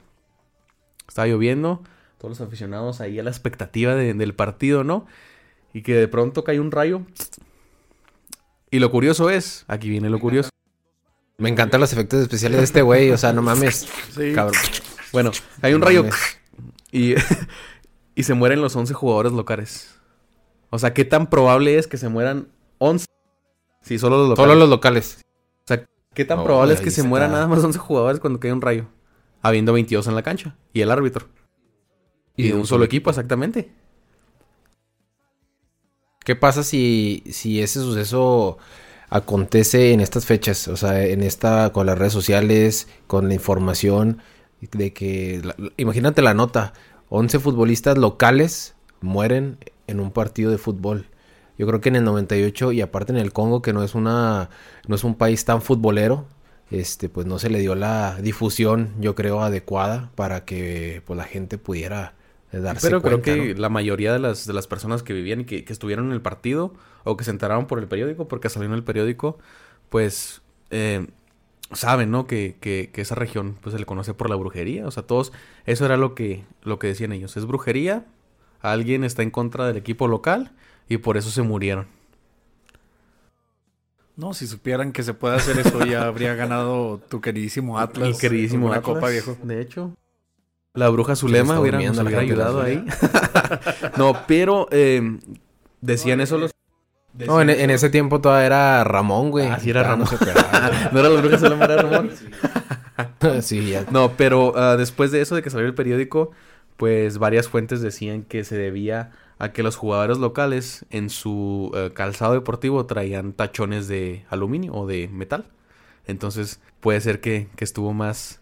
Estaba 1.07 1.29
lloviendo. 1.29 1.85
Todos 2.19 2.39
los 2.39 2.41
aficionados 2.49 3.01
ahí 3.01 3.21
a 3.21 3.23
la 3.23 3.31
expectativa 3.31 3.95
de- 3.95 4.15
del 4.15 4.35
partido, 4.35 4.83
¿no? 4.83 5.07
Y 5.73 5.83
que 5.83 5.95
de 5.95 6.09
pronto 6.09 6.43
cae 6.43 6.59
un 6.59 6.73
rayo. 6.73 7.03
Y 8.73 8.81
lo 8.81 8.91
curioso 8.91 9.31
es, 9.31 9.65
aquí 9.69 9.89
viene 9.89 10.11
lo 10.11 10.19
curioso. 10.19 10.49
Me 11.39 11.49
encantan 11.49 11.81
los 11.81 11.93
efectos 11.93 12.21
especiales 12.21 12.59
de 12.59 12.65
este 12.65 12.83
güey. 12.83 13.11
O 13.11 13.19
sea, 13.19 13.33
no 13.33 13.43
mames. 13.43 13.87
Sí. 14.15 14.33
Cabrón. 14.35 14.61
Bueno, 15.13 15.31
hay 15.63 15.75
un 15.75 15.81
No 15.81 15.87
rayo 15.87 16.05
y, 16.91 17.15
y 18.15 18.23
se 18.23 18.35
mueren 18.35 18.61
los 18.61 18.75
11 18.75 18.95
jugadores 18.95 19.33
locales. 19.33 19.95
O 20.71 20.79
sea, 20.79 20.95
¿qué 20.95 21.05
tan 21.05 21.29
probable 21.29 21.79
es 21.79 21.87
que 21.87 21.97
se 21.97 22.09
mueran 22.09 22.49
11? 22.79 23.07
Sí, 23.83 23.99
solo 23.99 24.19
los 24.19 24.31
locales. 24.31 24.49
Solo 24.51 24.61
los 24.61 24.69
locales. 24.69 25.23
¿Qué 26.17 26.25
tan 26.25 26.39
No, 26.39 26.45
probable 26.45 26.73
es 26.73 26.81
que 26.81 26.91
se 26.91 27.03
mueran 27.03 27.33
nada 27.33 27.47
más 27.47 27.63
11 27.63 27.79
jugadores 27.79 28.21
cuando 28.21 28.41
cae 28.41 28.51
un 28.51 28.63
rayo? 28.63 28.87
Habiendo 29.43 29.75
22 29.75 30.07
en 30.07 30.15
la 30.15 30.23
cancha. 30.23 30.57
Y 30.73 30.81
el 30.81 30.91
árbitro. 30.91 31.29
Y, 32.37 32.49
de 32.49 32.55
un 32.55 32.67
solo 32.67 32.87
equipo, 32.87 33.11
exactamente. 33.11 33.71
¿Qué 36.25 36.35
pasa 36.35 36.63
si, 36.63 37.23
si 37.31 37.61
ese 37.61 37.81
suceso 37.81 38.57
acontece 39.09 39.93
en 39.93 40.01
estas 40.01 40.27
fechas? 40.27 40.69
O 40.69 40.77
sea, 40.77 41.05
en 41.05 41.23
esta, 41.23 41.73
con 41.73 41.87
las 41.87 41.99
redes 41.99 42.13
sociales, 42.13 42.89
con 43.07 43.29
la 43.29 43.35
información 43.35 44.23
de 44.61 44.93
que, 44.93 45.43
imagínate 45.77 46.23
la 46.23 46.35
nota, 46.35 46.73
11 47.09 47.39
futbolistas 47.39 47.99
locales 47.99 48.75
mueren 49.01 49.59
en 49.87 50.01
un 50.01 50.11
partido 50.11 50.51
de 50.51 50.59
fútbol. 50.59 51.07
Yo 51.59 51.67
creo 51.67 51.81
que 51.81 51.89
en 51.89 51.97
el 51.97 52.05
98 52.05 52.73
y 52.73 52.81
aparte 52.81 53.13
en 53.13 53.19
el 53.19 53.33
Congo, 53.33 53.63
que 53.63 53.73
no 53.73 53.83
es 53.83 53.95
una, 53.95 54.51
no 54.87 54.95
es 54.95 55.05
un 55.05 55.15
país 55.15 55.45
tan 55.45 55.63
futbolero, 55.63 56.27
este, 56.71 57.09
pues 57.09 57.27
no 57.27 57.39
se 57.39 57.49
le 57.49 57.61
dio 57.61 57.75
la 57.75 58.17
difusión, 58.21 58.95
yo 59.01 59.15
creo, 59.15 59.41
adecuada 59.41 60.11
para 60.17 60.45
que 60.45 61.03
pues, 61.07 61.17
la 61.17 61.25
gente 61.25 61.59
pudiera 61.59 62.15
darse 62.53 62.89
Pero 62.89 63.03
creo 63.03 63.23
que 63.23 63.55
¿no? 63.55 63.61
la 63.61 63.69
mayoría 63.69 64.13
de 64.13 64.19
las, 64.19 64.47
de 64.47 64.53
las 64.53 64.67
personas 64.67 65.03
que 65.03 65.13
vivían 65.13 65.41
y 65.41 65.45
que, 65.45 65.65
que 65.65 65.73
estuvieron 65.73 66.07
en 66.07 66.13
el 66.13 66.21
partido 66.21 66.75
o 67.05 67.17
que 67.17 67.25
se 67.25 67.31
enteraron 67.31 67.67
por 67.67 67.79
el 67.79 67.87
periódico, 67.87 68.29
porque 68.29 68.49
salió 68.49 68.69
en 68.69 68.75
el 68.75 68.85
periódico, 68.85 69.39
pues 69.89 70.43
eh, 70.71 71.07
saben, 71.73 72.11
¿no? 72.11 72.27
Que, 72.27 72.57
que, 72.61 72.91
que 72.93 73.01
esa 73.01 73.15
región 73.15 73.57
pues 73.61 73.73
se 73.73 73.79
le 73.79 73.87
conoce 73.87 74.15
por 74.15 74.31
la 74.31 74.37
brujería. 74.37 74.87
O 74.87 74.91
sea, 74.91 75.03
todos, 75.05 75.33
eso 75.65 75.85
era 75.85 75.97
lo 75.97 76.15
que, 76.15 76.45
lo 76.63 76.79
que 76.79 76.89
decían 76.89 77.13
ellos. 77.13 77.37
Es 77.37 77.47
brujería, 77.47 78.05
alguien 78.61 79.05
está 79.05 79.23
en 79.23 79.31
contra 79.31 79.67
del 79.67 79.77
equipo 79.77 80.09
local 80.09 80.53
y 80.89 80.99
por 80.99 81.17
eso 81.17 81.31
se 81.31 81.43
murieron. 81.43 81.87
No, 84.17 84.33
si 84.33 84.47
supieran 84.47 84.93
que 84.93 85.03
se 85.03 85.13
puede 85.13 85.37
hacer 85.37 85.59
eso, 85.59 85.85
ya 85.85 86.07
habría 86.07 86.35
ganado 86.35 86.99
tu 86.99 87.21
queridísimo 87.21 87.79
Atlas. 87.79 88.09
Mi 88.09 88.17
queridísimo 88.17 88.67
una 88.67 88.77
Atlas, 88.77 88.95
copa, 88.95 89.11
viejo. 89.11 89.37
De 89.43 89.61
hecho. 89.61 89.93
La 90.77 90.89
bruja 90.91 91.17
Zulema 91.17 91.59
hubiera, 91.59 91.81
nos 91.81 91.99
ayudado 91.99 92.61
ahí. 92.61 92.85
no, 93.97 94.15
pero 94.29 94.69
eh, 94.71 95.19
decían 95.81 96.21
eso 96.21 96.39
los... 96.39 96.53
No, 97.15 97.41
en, 97.41 97.49
en 97.49 97.71
ese 97.71 97.89
tiempo 97.89 98.21
todavía 98.21 98.47
era 98.47 98.85
Ramón, 98.85 99.31
güey. 99.31 99.47
Ah, 99.49 99.59
sí 99.59 99.71
era 99.71 99.83
no 99.83 99.89
Ramón. 99.89 100.09
operaba. 100.15 100.71
¿No 100.93 101.01
era 101.01 101.09
la 101.09 101.21
bruja 101.21 101.39
Zulema, 101.39 101.65
era 101.65 101.83
Ramón? 101.83 102.11
sí, 103.41 103.71
ya. 103.71 103.87
No, 103.91 104.13
pero 104.19 104.53
ah, 104.57 104.77
después 104.77 105.11
de 105.13 105.23
eso, 105.23 105.35
de 105.35 105.43
que 105.43 105.49
salió 105.49 105.67
el 105.67 105.75
periódico, 105.75 106.33
pues 106.77 107.17
varias 107.19 107.49
fuentes 107.49 107.81
decían 107.81 108.23
que 108.23 108.45
se 108.45 108.57
debía 108.57 109.13
a 109.39 109.53
que 109.53 109.63
los 109.63 109.77
jugadores 109.77 110.19
locales 110.19 110.85
en 110.91 111.11
su 111.11 111.71
eh, 111.75 111.91
calzado 111.95 112.35
deportivo 112.35 112.87
traían 112.87 113.33
tachones 113.33 113.89
de 113.89 114.25
aluminio 114.29 114.75
o 114.75 114.87
de 114.87 115.09
metal. 115.09 115.47
Entonces 116.07 116.61
puede 116.81 117.01
ser 117.01 117.21
que, 117.21 117.49
que 117.57 117.65
estuvo 117.65 117.93
más, 117.93 118.41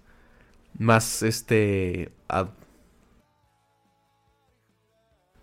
más, 0.78 1.22
este, 1.22 2.12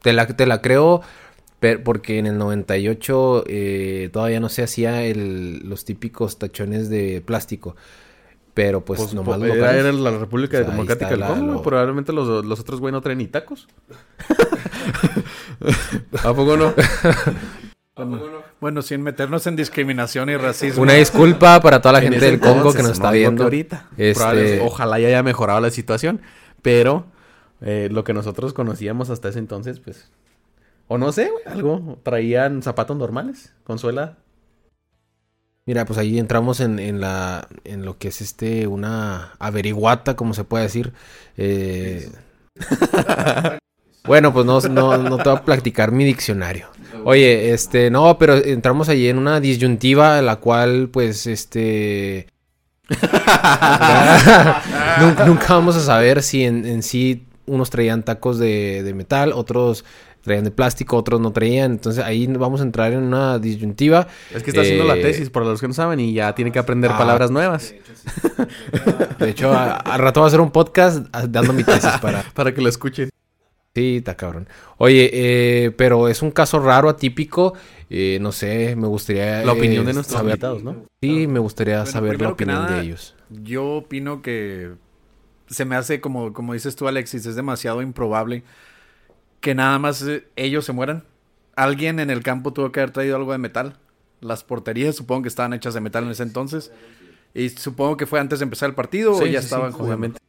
Te 0.02 0.14
la, 0.14 0.26
te 0.28 0.46
la 0.46 0.62
creo 0.62 1.02
porque 1.84 2.18
en 2.18 2.26
el 2.26 2.38
98 2.40 3.44
eh, 3.48 4.10
todavía 4.12 4.40
no 4.40 4.50
se 4.50 4.64
hacía 4.64 5.04
el, 5.04 5.60
los 5.70 5.86
típicos 5.86 6.40
tachones 6.40 6.90
de 6.90 7.22
plástico. 7.22 7.76
Pero 8.56 8.84
pues, 8.84 9.00
pues, 9.00 9.14
nomás 9.14 9.38
po- 9.38 9.46
locales. 9.46 9.64
era, 9.64 9.90
era 9.90 9.92
la 9.94 10.12
República 10.18 10.58
O 10.58 10.60
sea, 10.62 10.66
ahí 10.68 10.72
Democrática 10.72 11.10
del 11.12 11.20
Congo. 11.26 11.54
lo- 11.54 11.62
Probablemente 11.62 12.12
los, 12.14 12.44
los 12.44 12.60
otros 12.60 12.80
güey 12.80 12.92
no 12.92 13.00
traen 13.02 13.20
ni 13.20 13.28
tacos. 13.28 13.68
¿A 16.24 16.34
poco 16.34 16.58
no? 16.58 16.74
Bueno, 18.60 18.82
sin 18.82 19.02
meternos 19.02 19.48
en 19.48 19.56
discriminación 19.56 20.30
y 20.30 20.38
racismo. 20.38 20.82
Una 20.82 20.94
disculpa 20.94 21.60
para 21.62 21.82
toda 21.82 21.94
la 21.94 22.00
En 22.00 22.12
gente 22.14 22.26
del 22.26 22.40
Congo 22.40 22.74
que 22.74 22.84
nos 22.84 22.94
está 22.94 23.12
viendo. 23.12 23.44
ahorita. 23.44 23.90
Este- 23.98 24.62
ojalá 24.62 25.00
ya 25.00 25.08
haya 25.10 25.24
mejorado 25.24 25.60
la 25.60 25.70
situación. 25.70 26.22
Pero 26.62 27.06
eh, 27.62 27.90
lo 27.92 28.04
que 28.04 28.14
nosotros 28.14 28.54
conocíamos 28.54 29.10
hasta 29.10 29.30
ese 29.30 29.40
entonces, 29.40 29.80
pues. 29.80 30.10
O 30.88 30.98
no 30.98 31.12
sé, 31.12 31.30
güey, 31.30 31.44
algo. 31.46 32.00
Traían 32.04 32.62
zapatos 32.64 32.98
normales, 32.98 33.54
con 33.64 33.78
suela. 33.80 34.18
Mira, 35.66 35.86
pues 35.86 36.00
ahí 36.00 36.18
entramos 36.18 36.60
en, 36.60 36.80
en 36.80 37.00
la 37.02 37.48
en 37.66 37.86
lo 37.86 37.98
que 37.98 38.08
es 38.08 38.22
este 38.22 38.68
una 38.68 39.34
averiguata, 39.40 40.16
como 40.16 40.34
se 40.34 40.44
puede 40.44 40.64
decir. 40.64 40.94
Eh, 41.38 42.10
bueno, 44.06 44.34
pues 44.34 44.46
no, 44.46 44.60
no, 44.62 44.98
no 44.98 45.18
te 45.18 45.30
voy 45.30 45.38
a 45.38 45.44
platicar 45.44 45.92
mi 45.92 46.04
diccionario. 46.06 46.68
Oye, 47.04 47.54
este, 47.54 47.90
no, 47.90 48.18
pero 48.18 48.36
entramos 48.36 48.90
allí 48.90 49.08
en 49.10 49.18
una 49.18 49.40
disyuntiva, 49.40 50.22
la 50.22 50.36
cual, 50.38 50.90
pues, 50.92 51.26
este. 51.28 52.28
nunca, 55.00 55.26
nunca 55.26 55.46
vamos 55.54 55.76
a 55.76 55.80
saber 55.82 56.22
si 56.24 56.44
en, 56.44 56.66
en 56.66 56.84
sí 56.84 57.26
unos 57.46 57.70
traían 57.70 58.04
tacos 58.04 58.38
de, 58.38 58.84
de 58.84 58.94
metal, 58.94 59.32
otros 59.34 59.84
traían 60.24 60.44
de 60.44 60.52
plástico, 60.52 60.98
otros 60.98 61.20
no 61.20 61.32
traían. 61.32 61.72
Entonces 61.72 62.04
ahí 62.04 62.28
vamos 62.28 62.60
a 62.62 62.64
entrar 62.64 62.94
en 62.94 63.02
una 63.04 63.40
disyuntiva. 63.40 64.08
Es 64.34 64.44
que 64.44 64.52
está 64.52 64.62
haciendo 64.62 64.84
la 64.86 64.96
Eh, 64.98 65.02
tesis, 65.02 65.30
por 65.30 65.44
los 65.46 65.60
que 65.60 65.68
no 65.68 65.74
saben, 65.74 66.00
y 66.00 66.14
ya 66.14 66.36
tiene 66.36 66.52
que 66.52 66.60
aprender 66.60 66.92
ah, 66.94 66.98
palabras 66.98 67.32
nuevas. 67.32 67.74
De 69.20 69.30
hecho, 69.30 69.52
a- 69.52 69.78
al 69.78 70.00
rato 70.00 70.20
va 70.22 70.28
a 70.28 70.30
hacer 70.30 70.42
un 70.42 70.52
podcast 70.52 71.08
ah, 71.14 71.26
dando 71.28 71.54
mi 71.54 71.64
tesis 71.64 71.92
para... 72.02 72.24
Para 72.34 72.54
que 72.54 72.62
lo 72.62 72.70
escuchen. 72.70 73.10
Sí, 73.74 73.98
está 73.98 74.18
cabrón. 74.18 74.48
Oye, 74.78 75.10
eh, 75.14 75.72
pero 75.72 76.10
es 76.10 76.22
un 76.22 76.32
caso 76.32 76.60
raro, 76.60 76.90
atípico. 76.90 77.54
eh, 77.90 78.18
no 78.22 78.32
sé, 78.32 78.76
me 78.76 78.88
gustaría... 78.88 79.46
La 79.46 79.54
opinión 79.54 79.84
eh, 79.84 79.88
de 79.88 79.94
nuestros 79.94 80.20
saber- 80.20 80.32
invitados, 80.34 80.64
¿no? 80.64 80.76
Sí, 81.02 81.28
me 81.28 81.40
gustaría 81.40 81.78
Bueno, 81.78 81.92
saber 81.92 82.22
la 82.22 82.30
opinión 82.30 82.66
nada, 82.66 82.76
de 82.76 82.82
ellos. 82.82 83.16
Yo 83.44 83.66
opino 83.78 84.22
que 84.22 84.72
se 85.48 85.66
me 85.66 85.76
hace, 85.76 86.02
como, 86.02 86.34
como 86.34 86.54
dices 86.54 86.76
tú, 86.76 86.88
Alexis, 86.88 87.26
es 87.26 87.36
demasiado 87.36 87.82
improbable 87.82 88.44
que 89.40 89.56
nada 89.56 89.80
más 89.80 90.02
eh, 90.04 90.26
ellos 90.36 90.66
se 90.66 90.74
mueran 90.74 91.04
alguien 91.56 92.00
en 92.00 92.10
el 92.10 92.24
campo 92.24 92.54
tuvo 92.54 92.72
que 92.72 92.80
haber 92.80 92.92
traído 92.92 93.16
algo 93.16 93.32
de 93.32 93.38
metal. 93.38 93.78
Las 94.20 94.44
porterías 94.44 94.96
supongo 94.96 95.24
que 95.24 95.28
estaban 95.28 95.54
hechas 95.54 95.74
de 95.74 95.82
metal 95.82 96.04
en 96.06 96.12
ese 96.12 96.24
entonces. 96.24 96.72
Y 97.34 97.50
supongo 97.50 97.98
que 97.98 98.06
fue 98.06 98.20
antes 98.20 98.40
de 98.40 98.44
empezar 98.44 98.70
el 98.70 98.76
partido 98.76 99.14
o 99.16 99.26
ya 99.26 99.40
sí, 99.40 99.46
estaban 99.46 99.72
sí, 99.72 99.78
jugando. 99.78 99.94
obviamente. 99.96 100.21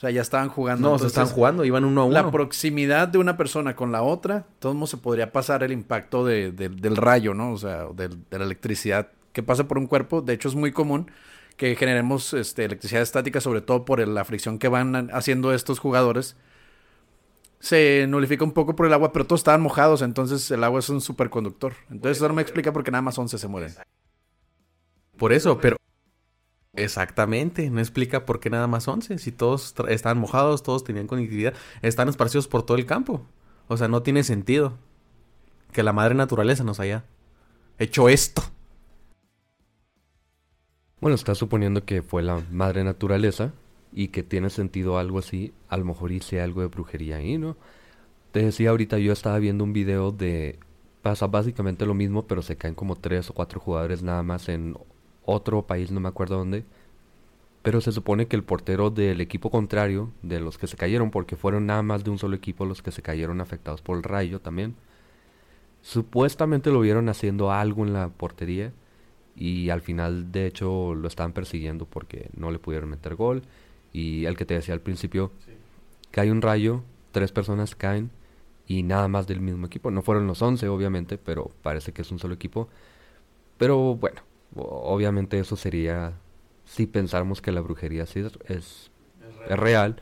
O 0.00 0.02
sea, 0.02 0.10
ya 0.10 0.22
estaban 0.22 0.48
jugando. 0.48 0.88
No, 0.88 0.96
se 0.96 1.04
entonces, 1.04 1.20
están 1.24 1.34
jugando, 1.36 1.62
iban 1.62 1.84
uno 1.84 2.00
a 2.00 2.04
uno. 2.06 2.14
La 2.14 2.30
proximidad 2.30 3.06
de 3.06 3.18
una 3.18 3.36
persona 3.36 3.76
con 3.76 3.92
la 3.92 4.00
otra, 4.00 4.46
todo 4.58 4.86
se 4.86 4.96
podría 4.96 5.30
pasar 5.30 5.62
el 5.62 5.72
impacto 5.72 6.24
de- 6.24 6.52
de- 6.52 6.70
del 6.70 6.96
rayo, 6.96 7.34
¿no? 7.34 7.52
O 7.52 7.58
sea, 7.58 7.84
de, 7.94 8.08
la 8.30 8.44
electricidad 8.46 9.08
que 9.34 9.42
pasa 9.42 9.68
por 9.68 9.76
un 9.76 9.86
cuerpo. 9.86 10.22
De 10.22 10.32
hecho, 10.32 10.48
es 10.48 10.54
muy 10.54 10.72
común 10.72 11.10
que 11.58 11.76
generemos 11.76 12.32
este, 12.32 12.64
electricidad 12.64 13.02
estática, 13.02 13.42
sobre 13.42 13.60
todo 13.60 13.84
por 13.84 14.00
el- 14.00 14.14
la 14.14 14.24
fricción 14.24 14.58
que 14.58 14.68
van 14.68 15.10
haciendo 15.12 15.52
estos 15.52 15.78
jugadores. 15.80 16.34
Se 17.58 18.06
nulifica 18.08 18.42
un 18.42 18.52
poco 18.52 18.74
por 18.74 18.86
el 18.86 18.94
agua, 18.94 19.12
pero 19.12 19.26
todos 19.26 19.40
estaban 19.40 19.60
mojados, 19.60 20.00
entonces 20.00 20.50
el 20.50 20.64
agua 20.64 20.78
es 20.78 20.88
un 20.88 21.02
superconductor. 21.02 21.74
Entonces 21.90 22.16
eso 22.16 22.26
no 22.26 22.32
me 22.32 22.40
explica 22.40 22.72
por 22.72 22.84
qué 22.84 22.90
nada 22.90 23.02
más 23.02 23.18
11 23.18 23.36
se 23.36 23.48
mueren. 23.48 23.74
Por 25.18 25.34
eso, 25.34 25.58
pero... 25.60 25.76
Exactamente, 26.72 27.68
no 27.68 27.80
explica 27.80 28.24
por 28.24 28.38
qué 28.40 28.48
nada 28.48 28.66
más 28.66 28.86
11. 28.86 29.18
Si 29.18 29.32
todos 29.32 29.74
estaban 29.88 30.18
mojados, 30.18 30.62
todos 30.62 30.84
tenían 30.84 31.06
conectividad, 31.08 31.54
están 31.82 32.08
esparcidos 32.08 32.48
por 32.48 32.64
todo 32.64 32.76
el 32.76 32.86
campo. 32.86 33.26
O 33.68 33.76
sea, 33.76 33.88
no 33.88 34.02
tiene 34.02 34.22
sentido 34.22 34.78
que 35.72 35.82
la 35.82 35.92
madre 35.92 36.14
naturaleza 36.14 36.64
nos 36.64 36.80
haya 36.80 37.04
hecho 37.78 38.08
esto. 38.08 38.42
Bueno, 41.00 41.14
está 41.14 41.34
suponiendo 41.34 41.84
que 41.84 42.02
fue 42.02 42.22
la 42.22 42.42
madre 42.50 42.84
naturaleza 42.84 43.52
y 43.92 44.08
que 44.08 44.22
tiene 44.22 44.50
sentido 44.50 44.98
algo 44.98 45.18
así. 45.18 45.52
A 45.68 45.76
lo 45.76 45.84
mejor 45.84 46.12
hice 46.12 46.40
algo 46.40 46.60
de 46.60 46.68
brujería 46.68 47.16
ahí, 47.16 47.38
¿no? 47.38 47.56
Te 48.32 48.42
decía 48.44 48.70
ahorita, 48.70 48.98
yo 48.98 49.12
estaba 49.12 49.38
viendo 49.38 49.64
un 49.64 49.72
video 49.72 50.12
de... 50.12 50.58
Pasa 51.02 51.26
básicamente 51.26 51.86
lo 51.86 51.94
mismo, 51.94 52.26
pero 52.26 52.42
se 52.42 52.56
caen 52.56 52.74
como 52.74 52.96
tres 52.96 53.30
o 53.30 53.34
cuatro 53.34 53.58
jugadores 53.60 54.02
nada 54.02 54.22
más 54.22 54.48
en 54.50 54.76
otro 55.24 55.62
país, 55.66 55.90
no 55.90 56.00
me 56.00 56.08
acuerdo 56.08 56.36
dónde. 56.36 56.64
Pero 57.62 57.80
se 57.80 57.92
supone 57.92 58.26
que 58.26 58.36
el 58.36 58.42
portero 58.42 58.90
del 58.90 59.20
equipo 59.20 59.50
contrario, 59.50 60.10
de 60.22 60.40
los 60.40 60.56
que 60.58 60.66
se 60.66 60.76
cayeron, 60.76 61.10
porque 61.10 61.36
fueron 61.36 61.66
nada 61.66 61.82
más 61.82 62.04
de 62.04 62.10
un 62.10 62.18
solo 62.18 62.36
equipo 62.36 62.64
los 62.64 62.82
que 62.82 62.92
se 62.92 63.02
cayeron 63.02 63.40
afectados 63.40 63.82
por 63.82 63.96
el 63.96 64.02
rayo 64.02 64.40
también. 64.40 64.74
Supuestamente 65.82 66.70
lo 66.70 66.80
vieron 66.80 67.08
haciendo 67.08 67.52
algo 67.52 67.84
en 67.84 67.92
la 67.92 68.08
portería 68.08 68.72
y 69.36 69.70
al 69.70 69.80
final 69.80 70.32
de 70.32 70.46
hecho 70.46 70.94
lo 70.94 71.08
estaban 71.08 71.32
persiguiendo 71.32 71.86
porque 71.86 72.28
no 72.36 72.50
le 72.50 72.58
pudieron 72.58 72.90
meter 72.90 73.14
gol 73.14 73.42
y 73.92 74.26
el 74.26 74.36
que 74.36 74.44
te 74.44 74.54
decía 74.54 74.74
al 74.74 74.80
principio 74.80 75.32
cae 76.10 76.30
un 76.30 76.42
rayo, 76.42 76.82
tres 77.12 77.32
personas 77.32 77.74
caen 77.74 78.10
y 78.66 78.82
nada 78.82 79.08
más 79.08 79.26
del 79.26 79.40
mismo 79.40 79.66
equipo. 79.66 79.90
No 79.90 80.02
fueron 80.02 80.26
los 80.26 80.42
11 80.42 80.68
obviamente, 80.68 81.18
pero 81.18 81.50
parece 81.62 81.92
que 81.92 82.02
es 82.02 82.10
un 82.12 82.18
solo 82.18 82.34
equipo. 82.34 82.68
Pero 83.58 83.96
bueno, 83.96 84.22
obviamente 84.54 85.38
eso 85.38 85.56
sería 85.56 86.14
si 86.64 86.86
pensáramos 86.86 87.40
que 87.42 87.52
la 87.52 87.60
brujería 87.60 88.06
sí 88.06 88.20
es, 88.20 88.32
es, 88.46 88.90
es 89.46 89.58
real. 89.58 90.00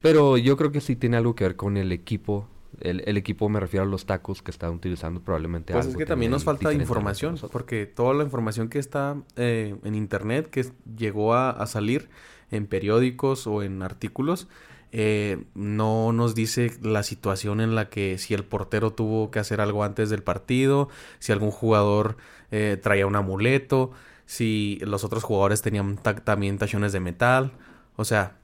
Pero 0.00 0.36
yo 0.36 0.56
creo 0.56 0.70
que 0.70 0.80
sí 0.80 0.96
tiene 0.96 1.16
algo 1.16 1.34
que 1.34 1.44
ver 1.44 1.56
con 1.56 1.76
el 1.76 1.90
equipo. 1.92 2.48
El, 2.80 3.02
el 3.06 3.16
equipo 3.16 3.48
me 3.48 3.58
refiero 3.58 3.84
a 3.84 3.88
los 3.88 4.06
tacos 4.06 4.42
que 4.42 4.50
estaban 4.52 4.76
utilizando 4.76 5.20
probablemente. 5.22 5.72
Pues 5.72 5.86
es 5.86 5.88
algo 5.90 5.98
que 5.98 6.06
también 6.06 6.30
nos 6.30 6.44
falta 6.44 6.72
información, 6.72 7.36
porque 7.50 7.86
toda 7.86 8.14
la 8.14 8.22
información 8.22 8.68
que 8.68 8.78
está 8.78 9.16
eh, 9.36 9.76
en 9.82 9.94
internet, 9.94 10.48
que 10.50 10.60
es- 10.60 10.72
llegó 10.96 11.34
a, 11.34 11.50
a 11.50 11.66
salir 11.66 12.08
en 12.50 12.66
periódicos 12.66 13.46
o 13.46 13.62
en 13.62 13.82
artículos, 13.82 14.48
eh, 14.92 15.44
no 15.54 16.12
nos 16.12 16.34
dice 16.34 16.72
la 16.82 17.02
situación 17.02 17.60
en 17.60 17.74
la 17.74 17.88
que 17.90 18.18
si 18.18 18.34
el 18.34 18.44
portero 18.44 18.92
tuvo 18.92 19.30
que 19.30 19.38
hacer 19.38 19.60
algo 19.60 19.84
antes 19.84 20.10
del 20.10 20.22
partido, 20.22 20.88
si 21.18 21.32
algún 21.32 21.50
jugador 21.50 22.16
eh, 22.50 22.78
traía 22.82 23.06
un 23.06 23.16
amuleto, 23.16 23.90
si 24.26 24.78
los 24.82 25.04
otros 25.04 25.22
jugadores 25.24 25.62
tenían 25.62 25.96
ta- 25.96 26.16
también 26.16 26.58
tachones 26.58 26.92
de 26.92 27.00
metal, 27.00 27.52
o 27.96 28.04
sea, 28.04 28.36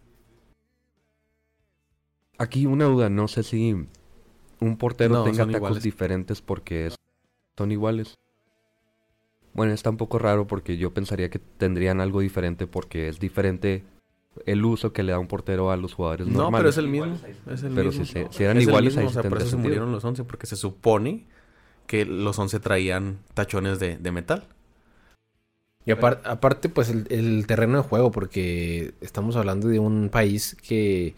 Aquí 2.37 2.67
una 2.67 2.87
duda, 2.87 3.09
no 3.09 3.29
sé 3.29 3.43
si 3.45 3.73
un 4.61 4.77
portero 4.77 5.15
No, 5.15 5.25
tenga 5.25 5.45
tacos 5.45 5.57
iguales. 5.57 5.83
diferentes 5.85 6.41
porque 6.43 6.87
es- 6.89 6.97
son 7.57 7.71
iguales. 7.71 8.15
Bueno, 9.53 9.73
está 9.73 9.91
un 9.91 9.97
poco 9.97 10.19
raro 10.19 10.47
porque 10.49 10.77
yo 10.77 10.93
pensaría 10.93 11.31
que 11.31 11.39
tendrían 11.39 12.01
algo 12.01 12.21
diferente 12.21 12.67
porque 12.67 13.09
es 13.09 13.21
diferente 13.21 13.85
el 14.47 14.64
uso 14.64 14.93
que 14.93 15.03
le 15.03 15.12
da 15.12 15.19
un 15.19 15.26
portero 15.26 15.71
a 15.71 15.76
los 15.76 15.95
jugadores 15.95 16.26
no, 16.26 16.35
normales. 16.35 16.59
pero 16.61 16.69
es 16.71 16.79
el 16.79 16.88
mismo. 16.88 17.19
Es 17.53 17.62
el 17.62 17.73
Pero 17.75 17.91
mismo. 17.91 18.05
si, 18.05 18.12
se- 18.12 18.29
si 18.31 18.43
eran 18.45 18.57
Es 18.57 18.62
el 18.64 18.69
iguales, 18.69 18.95
mismo, 18.95 19.00
ahí 19.03 19.07
o 19.07 19.11
sea, 19.23 19.23
por 19.29 19.38
eso 19.38 19.50
se 19.50 19.57
murieron 19.57 19.93
los 19.93 20.05
11, 20.05 20.25
porque 20.25 20.47
se 20.47 20.57
supone 20.57 21.25
que 21.87 22.05
los 22.05 22.38
11 22.38 22.61
traían 22.61 23.19
tachones 23.35 23.79
de, 23.79 23.97
de 23.99 24.12
metal. 24.12 24.45
Y 25.87 25.91
apar- 25.93 26.21
aparte, 26.25 26.69
pues 26.71 26.88
el, 26.88 27.07
el 27.11 27.47
terreno 27.47 27.76
de 27.79 27.85
juego, 27.88 28.11
porque 28.11 28.95
estamos 29.03 29.37
hablando 29.37 29.69
de 29.69 29.79
un 29.79 30.09
país 30.09 30.57
que 30.67 31.14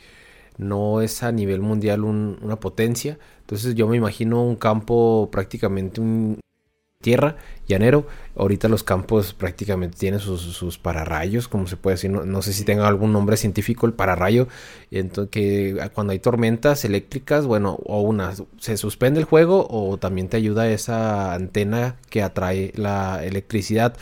no 0.58 1.02
es 1.02 1.23
a 1.23 1.30
nivel 1.32 1.61
mundial 1.61 2.02
un- 2.04 2.38
una 2.42 2.58
potencia. 2.58 3.18
Entonces 3.40 3.75
yo 3.76 3.87
me 3.87 3.96
imagino 3.96 4.42
un 4.42 4.56
campo 4.56 5.28
prácticamente 5.30 6.00
un 6.00 6.40
tierra, 7.06 7.36
llanero. 7.68 8.08
Ahorita 8.34 8.68
los 8.68 8.82
campos 8.82 9.32
prácticamente 9.32 9.96
tienen 9.96 10.18
sus, 10.18 10.40
sus 10.40 10.76
pararrayos, 10.76 11.46
como 11.46 11.68
se 11.68 11.76
puede 11.76 11.94
decir. 11.94 12.10
No, 12.10 12.25
no 12.25 12.42
sé 12.42 12.52
si 12.52 12.64
tenga 12.64 12.88
algún 12.88 13.12
nombre 13.12 13.36
científico 13.36 13.86
el 13.86 13.92
pararrayo. 13.92 14.48
Entonces, 14.90 15.30
que 15.30 15.90
cuando 15.94 16.12
hay 16.12 16.18
tormentas 16.18 16.84
eléctricas, 16.84 17.46
bueno, 17.46 17.78
o 17.84 18.00
una, 18.00 18.32
se 18.58 18.76
suspende 18.76 19.20
el 19.20 19.25
juego 19.25 19.68
o 19.70 19.98
también 19.98 20.28
te 20.28 20.36
ayuda 20.36 20.68
esa 20.68 21.32
antena 21.32 21.94
que 22.10 22.22
atrae 22.25 22.72
la 22.75 23.25
electricidad. 23.25 23.96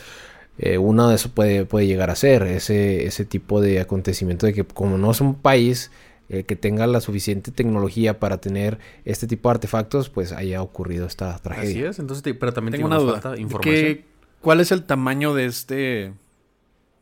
Eh, 0.56 0.78
uno 0.78 1.08
de 1.11 1.16
eso 1.16 1.28
puede, 1.30 1.66
puede 1.66 1.87
llegar 1.87 2.08
a 2.08 2.16
ser 2.16 2.44
ese, 2.44 3.04
ese 3.04 3.26
tipo 3.26 3.61
de 3.61 3.80
acontecimiento 3.80 4.46
de 4.46 4.54
que 4.54 4.64
como 4.64 4.96
no 4.96 5.11
es 5.11 5.20
un 5.20 5.34
país 5.34 5.90
eh, 6.35 6.45
que 6.45 6.57
tenga 6.57 6.87
la 6.87 7.00
suficiente 7.00 7.50
tecnología 7.53 8.19
para 8.21 8.38
tener 8.38 8.79
este 9.05 9.26
tipo 9.26 9.49
de 9.49 9.55
artefactos, 9.55 10.11
pues 10.11 10.33
haya 10.33 10.61
ocurrido 10.62 11.07
esta 11.07 11.35
Así 11.35 11.43
tragedia. 11.43 11.91
es, 11.91 11.99
entonces, 11.99 12.23
te- 12.23 12.35
pero 12.35 12.53
también 12.53 12.73
Tengo 12.73 12.87
una 12.87 12.97
duda. 12.99 13.21
falta 13.21 13.41
información. 13.41 13.75
¿Qué- 13.75 14.05
¿Cuál 14.41 14.61
es 14.61 14.73
el 14.73 14.85
tamaño 14.85 15.33
de 15.35 15.47
este 15.47 16.12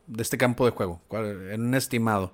de 0.07 0.21
este 0.21 0.37
campo 0.37 0.65
de 0.65 0.71
juego? 0.71 1.01
¿Cuál- 1.07 1.51
en 1.51 1.61
un 1.61 1.75
estimado. 1.75 2.33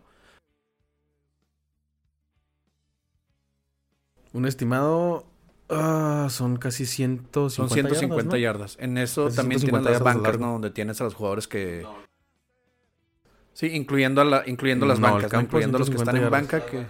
Un 4.34 4.46
estimado 4.46 5.25
ah, 5.70 6.27
son 6.29 6.58
casi 6.58 6.86
150 6.86 7.50
Son 7.50 7.70
150 7.70 8.38
yardas, 8.38 8.75
yardas. 8.75 8.77
En 8.79 8.98
eso 8.98 9.25
Casi 9.25 9.38
también 9.38 9.60
150 9.60 9.89
tienes 9.89 10.06
las 10.06 10.15
bancas. 10.15 10.39
¿no? 10.39 10.51
Donde 10.53 10.70
tienes 10.72 11.01
a 11.01 11.03
los 11.06 11.15
jugadores 11.15 11.48
que... 11.48 11.86
Sí, 13.53 13.68
incluyendo, 13.68 14.22
a 14.22 14.25
la, 14.25 14.44
incluyendo 14.46 14.86
las 14.86 15.00
No, 15.00 15.12
bancas, 15.13 15.34
¿no? 15.34 15.41
incluyendo 15.41 15.77
a 15.77 15.79
los 15.79 15.89
que 15.89 15.98
están 15.98 16.15
en 16.15 16.22
150 16.29 16.29
banca. 16.29 16.65
Que... 16.65 16.86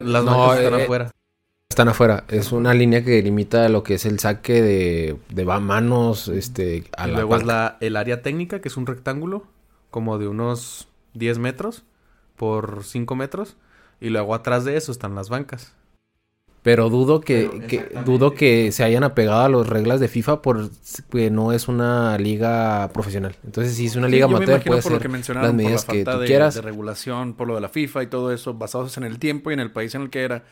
Las 0.00 0.24
No, 0.24 0.36
bancas 0.38 0.58
están 0.58 0.80
eh, 0.80 0.82
afuera. 0.84 1.10
Están 1.70 1.88
afuera. 1.88 2.24
Es 2.28 2.52
una 2.52 2.74
línea 2.74 3.04
que 3.04 3.22
limita 3.22 3.68
lo 3.68 3.82
que 3.82 3.94
es 3.94 4.06
el 4.06 4.18
saque 4.18 4.62
de, 4.62 5.16
de 5.30 5.44
va- 5.44 5.60
manos 5.60 6.28
este, 6.28 6.84
a 6.96 7.06
Y 7.08 7.10
la 7.10 7.16
luego 7.18 7.36
es 7.36 7.44
la, 7.44 7.78
el 7.80 7.96
área 7.96 8.22
técnica, 8.22 8.60
que 8.60 8.68
es 8.68 8.76
un 8.76 8.86
rectángulo, 8.86 9.46
como 9.90 10.18
de 10.18 10.28
unos 10.28 10.88
10 11.14 11.38
metros 11.38 11.84
por 12.36 12.84
5 12.84 13.14
metros. 13.16 13.56
Y 14.00 14.10
luego 14.10 14.34
atrás 14.34 14.64
de 14.64 14.76
eso 14.76 14.92
están 14.92 15.14
las 15.14 15.28
bancas. 15.28 15.72
Pero 16.64 16.88
dudo 16.88 17.20
que, 17.20 17.48
que- 17.68 17.90
dudo 18.06 18.34
que 18.34 18.72
se 18.72 18.82
hayan 18.84 19.04
apegado 19.04 19.42
a 19.42 19.48
las 19.50 19.68
reglas 19.68 20.00
de 20.00 20.08
FIFA 20.08 20.42
porque 20.42 21.30
no 21.30 21.52
es 21.52 21.68
una 21.68 22.16
liga 22.18 22.90
profesional. 22.92 23.36
Entonces, 23.44 23.74
si 23.74 23.86
es 23.86 23.96
una 23.96 24.08
Sí, 24.08 24.12
liga 24.14 24.24
amateur, 24.24 24.48
imagino 24.48 24.66
puede 24.70 24.82
por 24.82 24.92
lo 24.92 24.98
que 25.00 25.08
mencionaron, 25.08 25.42
las 25.48 25.50
por 25.50 25.56
la 25.56 25.64
medidas 25.64 25.84
que 25.84 25.96
falta 26.04 26.12
tú 26.12 26.18
de, 26.20 26.26
quieras. 26.26 26.54
de 26.54 26.62
regulación, 26.62 27.34
por 27.34 27.48
lo 27.48 27.54
de 27.54 27.60
la 27.60 27.68
FIFA 27.68 28.02
y 28.04 28.06
todo 28.06 28.32
eso, 28.32 28.54
basados 28.54 28.96
en 28.96 29.04
el 29.04 29.18
tiempo 29.18 29.50
y 29.50 29.54
en 29.54 29.60
el 29.60 29.70
país 29.72 29.94
en 29.94 30.02
el 30.02 30.10
que 30.10 30.22
era. 30.22 30.44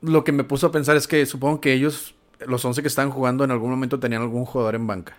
Lo 0.00 0.24
que 0.24 0.32
me 0.32 0.44
puso 0.44 0.66
a 0.68 0.72
pensar 0.72 0.96
es 0.96 1.08
que 1.08 1.24
supongo 1.26 1.60
que 1.60 1.72
ellos, 1.72 2.14
los 2.46 2.64
11 2.64 2.82
que 2.82 2.88
estaban 2.88 3.10
jugando, 3.10 3.44
en 3.44 3.50
algún 3.50 3.70
momento 3.70 3.98
tenían 3.98 4.22
algún 4.22 4.44
jugador 4.44 4.74
en 4.74 4.86
banca. 4.86 5.16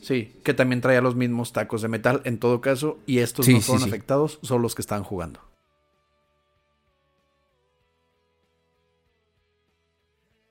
Sí, 0.00 0.34
que 0.42 0.54
también 0.54 0.80
traía 0.80 1.00
los 1.02 1.14
mismos 1.16 1.52
tacos 1.52 1.82
de 1.82 1.88
metal 1.88 2.22
en 2.24 2.38
todo 2.38 2.60
caso, 2.60 2.98
y 3.06 3.18
estos 3.18 3.46
Sí, 3.46 3.52
no 3.52 3.60
sí, 3.60 3.66
fueron 3.66 3.82
sí. 3.82 3.88
afectados, 3.90 4.38
son 4.42 4.62
los 4.62 4.74
que 4.74 4.82
estaban 4.82 5.04
jugando. 5.04 5.40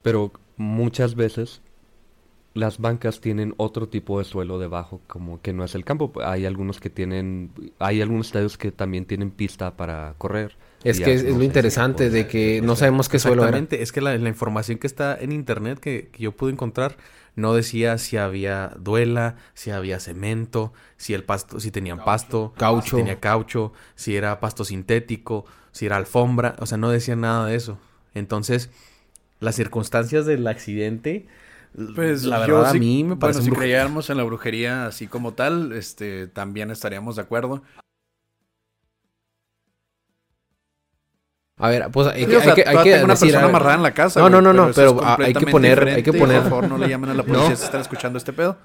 Pero 0.01 0.31
muchas 0.57 1.15
veces 1.15 1.61
las 2.53 2.79
bancas 2.79 3.21
tienen 3.21 3.53
otro 3.57 3.87
tipo 3.89 4.19
de 4.19 4.25
suelo 4.25 4.59
debajo, 4.59 5.01
como 5.07 5.41
que 5.41 5.53
no 5.53 5.63
es 5.63 5.75
el 5.75 5.85
campo. 5.85 6.11
Hay 6.23 6.45
algunos 6.45 6.79
que 6.79 6.89
tienen, 6.89 7.51
hay 7.79 8.01
algunos 8.01 8.27
estadios 8.27 8.57
que 8.57 8.71
también 8.71 9.05
tienen 9.05 9.31
pista 9.31 9.77
para 9.77 10.15
correr. 10.17 10.57
Es 10.83 10.99
que 10.99 11.13
es, 11.13 11.23
lo 11.23 11.39
si 11.39 11.45
interesante 11.45 12.09
de 12.09 12.27
que 12.27 12.61
no 12.61 12.75
sabemos 12.75 13.09
qué 13.09 13.19
suelo 13.19 13.43
era. 13.43 13.49
Exactamente, 13.49 13.81
es 13.83 13.91
que 13.91 14.01
la, 14.01 14.17
la 14.17 14.29
información 14.29 14.77
que 14.77 14.87
está 14.87 15.17
en 15.19 15.31
internet 15.31 15.79
que, 15.79 16.09
que 16.11 16.23
yo 16.23 16.31
pude 16.31 16.51
encontrar 16.51 16.97
no 17.35 17.53
decía 17.53 17.97
si 17.97 18.17
había 18.17 18.73
duela, 18.79 19.35
si 19.53 19.71
había 19.71 19.99
cemento, 19.99 20.73
si 20.97 21.13
el 21.13 21.23
pasto, 21.23 21.59
si 21.59 21.71
tenían 21.71 22.03
pasto, 22.03 22.53
Caucho. 22.57 22.97
si 22.97 23.03
tenía 23.03 23.19
caucho, 23.19 23.73
si 23.95 24.15
era 24.15 24.39
pasto 24.39 24.63
sintético. 24.65 25.45
Si 25.71 25.85
era 25.85 25.97
alfombra, 25.97 26.55
o 26.59 26.65
sea, 26.65 26.79
no 26.79 26.89
decían 26.89 27.21
nada 27.21 27.45
de 27.45 27.55
eso. 27.55 27.77
Entonces, 28.15 28.71
las 29.39 29.55
circunstancias 29.55 30.25
del 30.25 30.45
accidente, 30.47 31.27
Pues 31.95 32.23
la 32.23 32.45
yo 32.47 32.55
verdad 32.57 32.71
a 32.71 32.73
mí 32.73 33.03
me 33.03 33.09
bueno, 33.09 33.19
parece 33.19 33.41
si 33.43 33.49
un 33.49 33.55
bruj- 33.55 33.59
creyéramos 33.59 34.09
en 34.09 34.17
la 34.17 34.23
brujería 34.23 34.85
así 34.87 35.07
como 35.07 35.33
tal, 35.33 35.71
este, 35.73 36.27
también 36.27 36.71
estaríamos 36.71 37.15
de 37.15 37.21
acuerdo. 37.21 37.61
A 41.57 41.69
ver, 41.69 41.89
pues 41.91 42.07
hay 42.07 42.25
que, 42.25 42.37
o 42.37 42.41
sea, 42.41 42.53
hay 42.53 42.55
que, 42.63 42.69
hay 42.69 42.77
que 42.77 42.91
tengo 42.93 43.05
una 43.05 43.13
decir, 43.15 43.31
persona 43.31 43.49
amarrada 43.49 43.75
en 43.75 43.83
la 43.83 43.93
casa. 43.93 44.19
No, 44.21 44.29
no, 44.29 44.41
no, 44.41 44.53
no, 44.53 44.71
pero, 44.73 44.99
ah, 45.03 45.17
hay 45.19 45.33
que 45.33 45.45
poner- 45.45 45.87
hay 45.89 46.03
que 46.03 46.13
poner- 46.13 46.41
Por 46.41 46.49
favor, 46.49 46.69
no 46.69 46.77
le 46.77 46.87
llamen 46.87 47.09
a 47.09 47.13
la 47.13 47.23
policía 47.25 47.49
No. 47.49 47.55
si 47.55 47.63
están 47.65 47.81
escuchando 47.81 48.17
este 48.17 48.31
pedo. 48.31 48.57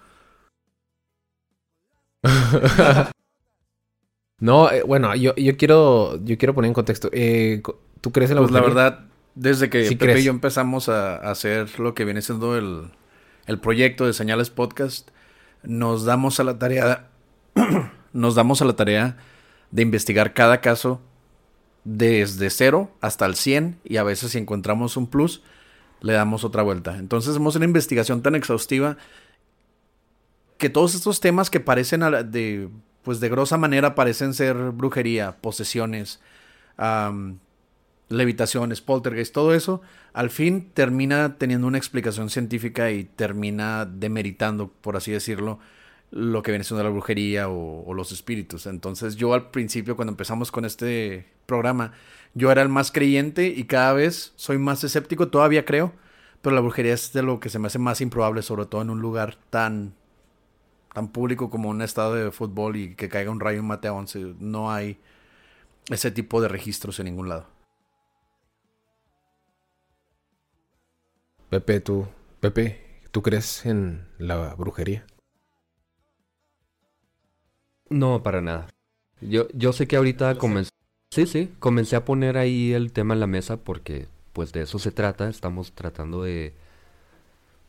no, 4.38 4.70
eh, 4.70 4.82
bueno, 4.84 5.14
yo, 5.16 5.34
yo 5.36 5.56
quiero, 5.56 6.22
yo 6.24 6.38
quiero 6.38 6.54
poner 6.54 6.68
en 6.68 6.74
contexto. 6.74 7.08
Eh, 7.12 7.62
¿Tú 8.00 8.12
crees 8.12 8.30
en 8.30 8.36
la 8.36 8.42
Pues 8.42 8.52
la 8.52 8.60
brujería? 8.60 8.84
verdad, 8.90 9.04
desde 9.34 9.68
que 9.70 9.86
Sí 9.88 9.96
Pepe 9.96 10.12
crees. 10.12 10.20
y 10.22 10.24
yo 10.26 10.30
empezamos 10.32 10.88
a, 10.88 11.16
a 11.16 11.30
hacer 11.30 11.78
lo 11.80 11.94
que 11.94 12.04
viene 12.04 12.22
siendo 12.22 12.56
el, 12.56 12.90
el 13.46 13.58
proyecto 13.60 14.06
de 14.06 14.12
Señales 14.12 14.50
Podcast, 14.50 15.10
nos 15.62 16.04
damos 16.04 16.38
a 16.40 16.44
la 16.44 16.58
tarea, 16.58 17.08
nos 18.12 18.34
damos 18.34 18.62
a 18.62 18.64
la 18.64 18.76
tarea 18.76 19.16
de 19.70 19.82
investigar 19.82 20.34
cada 20.34 20.60
caso 20.60 21.00
desde 21.84 22.48
cero 22.50 22.90
hasta 23.00 23.26
el 23.26 23.34
100 23.34 23.80
y 23.84 23.96
a 23.98 24.02
veces 24.04 24.32
si 24.32 24.38
encontramos 24.38 24.96
un 24.96 25.06
plus, 25.08 25.42
le 26.00 26.12
damos 26.12 26.44
otra 26.44 26.62
vuelta. 26.62 26.96
Entonces 26.98 27.30
hacemos 27.30 27.56
una 27.56 27.64
investigación 27.64 28.22
tan 28.22 28.34
exhaustiva 28.34 28.96
que 30.58 30.70
todos 30.70 30.94
estos 30.94 31.20
temas 31.20 31.50
que 31.50 31.60
parecen 31.60 32.02
a 32.02 32.10
la- 32.10 32.22
de, 32.22 32.68
pues 33.02 33.20
de 33.20 33.28
grosa 33.28 33.56
manera 33.58 33.94
parecen 33.94 34.32
ser 34.34 34.54
brujería, 34.70 35.36
posesiones, 35.40 36.20
levitaciones, 38.08 38.80
poltergeist, 38.80 39.32
todo 39.34 39.54
eso, 39.54 39.80
al 40.12 40.30
fin 40.30 40.70
termina 40.72 41.36
teniendo 41.38 41.66
una 41.66 41.78
explicación 41.78 42.30
científica 42.30 42.90
y 42.90 43.04
termina 43.04 43.86
demeritando, 43.86 44.68
por 44.68 44.96
así 44.96 45.10
decirlo, 45.10 45.58
lo 46.10 46.42
que 46.42 46.52
viene 46.52 46.64
siendo 46.64 46.84
la 46.84 46.90
brujería 46.90 47.48
o, 47.48 47.92
los 47.94 48.12
espíritus. 48.12 48.66
Entonces 48.66 49.16
yo 49.16 49.34
al 49.34 49.50
principio, 49.50 49.96
cuando 49.96 50.12
empezamos 50.12 50.52
con 50.52 50.64
este 50.64 51.26
programa, 51.46 51.92
yo 52.34 52.50
era 52.52 52.62
el 52.62 52.68
más 52.68 52.92
creyente 52.92 53.48
y 53.48 53.64
cada 53.64 53.92
vez 53.92 54.32
soy 54.36 54.58
más 54.58 54.84
escéptico, 54.84 55.28
todavía 55.28 55.64
creo, 55.64 55.92
pero 56.42 56.54
la 56.54 56.60
brujería 56.60 56.94
es 56.94 57.12
de 57.12 57.22
lo 57.22 57.40
que 57.40 57.48
se 57.48 57.58
me 57.58 57.66
hace 57.68 57.78
más 57.78 58.00
improbable, 58.00 58.42
sobre 58.42 58.66
todo 58.66 58.82
en 58.82 58.90
un 58.90 59.00
lugar 59.00 59.36
tan 59.50 59.94
tan 60.92 61.08
público 61.08 61.50
como 61.50 61.70
un 61.70 61.82
estado 61.82 62.14
de 62.14 62.30
fútbol 62.30 62.76
y 62.76 62.94
que 62.94 63.08
caiga 63.08 63.30
un 63.30 63.40
rayo 63.40 63.58
y 63.58 63.62
mate 63.62 63.88
a 63.88 63.92
11. 63.92 64.36
No 64.38 64.70
hay 64.70 64.96
ese 65.90 66.12
tipo 66.12 66.40
de 66.40 66.46
registros 66.48 67.00
en 67.00 67.06
ningún 67.06 67.28
lado. 67.28 67.53
Pepe, 71.54 71.78
tú, 71.78 72.08
Pepe, 72.40 72.80
¿tú 73.12 73.22
crees 73.22 73.64
en 73.64 74.08
la 74.18 74.56
brujería? 74.56 75.06
No, 77.88 78.24
para 78.24 78.40
nada. 78.40 78.66
Yo, 79.20 79.46
yo 79.54 79.72
sé 79.72 79.86
que 79.86 79.94
ahorita 79.94 80.34
comencé... 80.34 80.70
Sí, 81.12 81.26
sí, 81.26 81.54
comencé 81.60 81.94
a 81.94 82.04
poner 82.04 82.38
ahí 82.38 82.72
el 82.72 82.90
tema 82.90 83.14
en 83.14 83.20
la 83.20 83.28
mesa 83.28 83.58
porque 83.58 84.08
pues 84.32 84.52
de 84.52 84.62
eso 84.62 84.80
se 84.80 84.90
trata. 84.90 85.28
Estamos 85.28 85.70
tratando 85.70 86.24
de, 86.24 86.54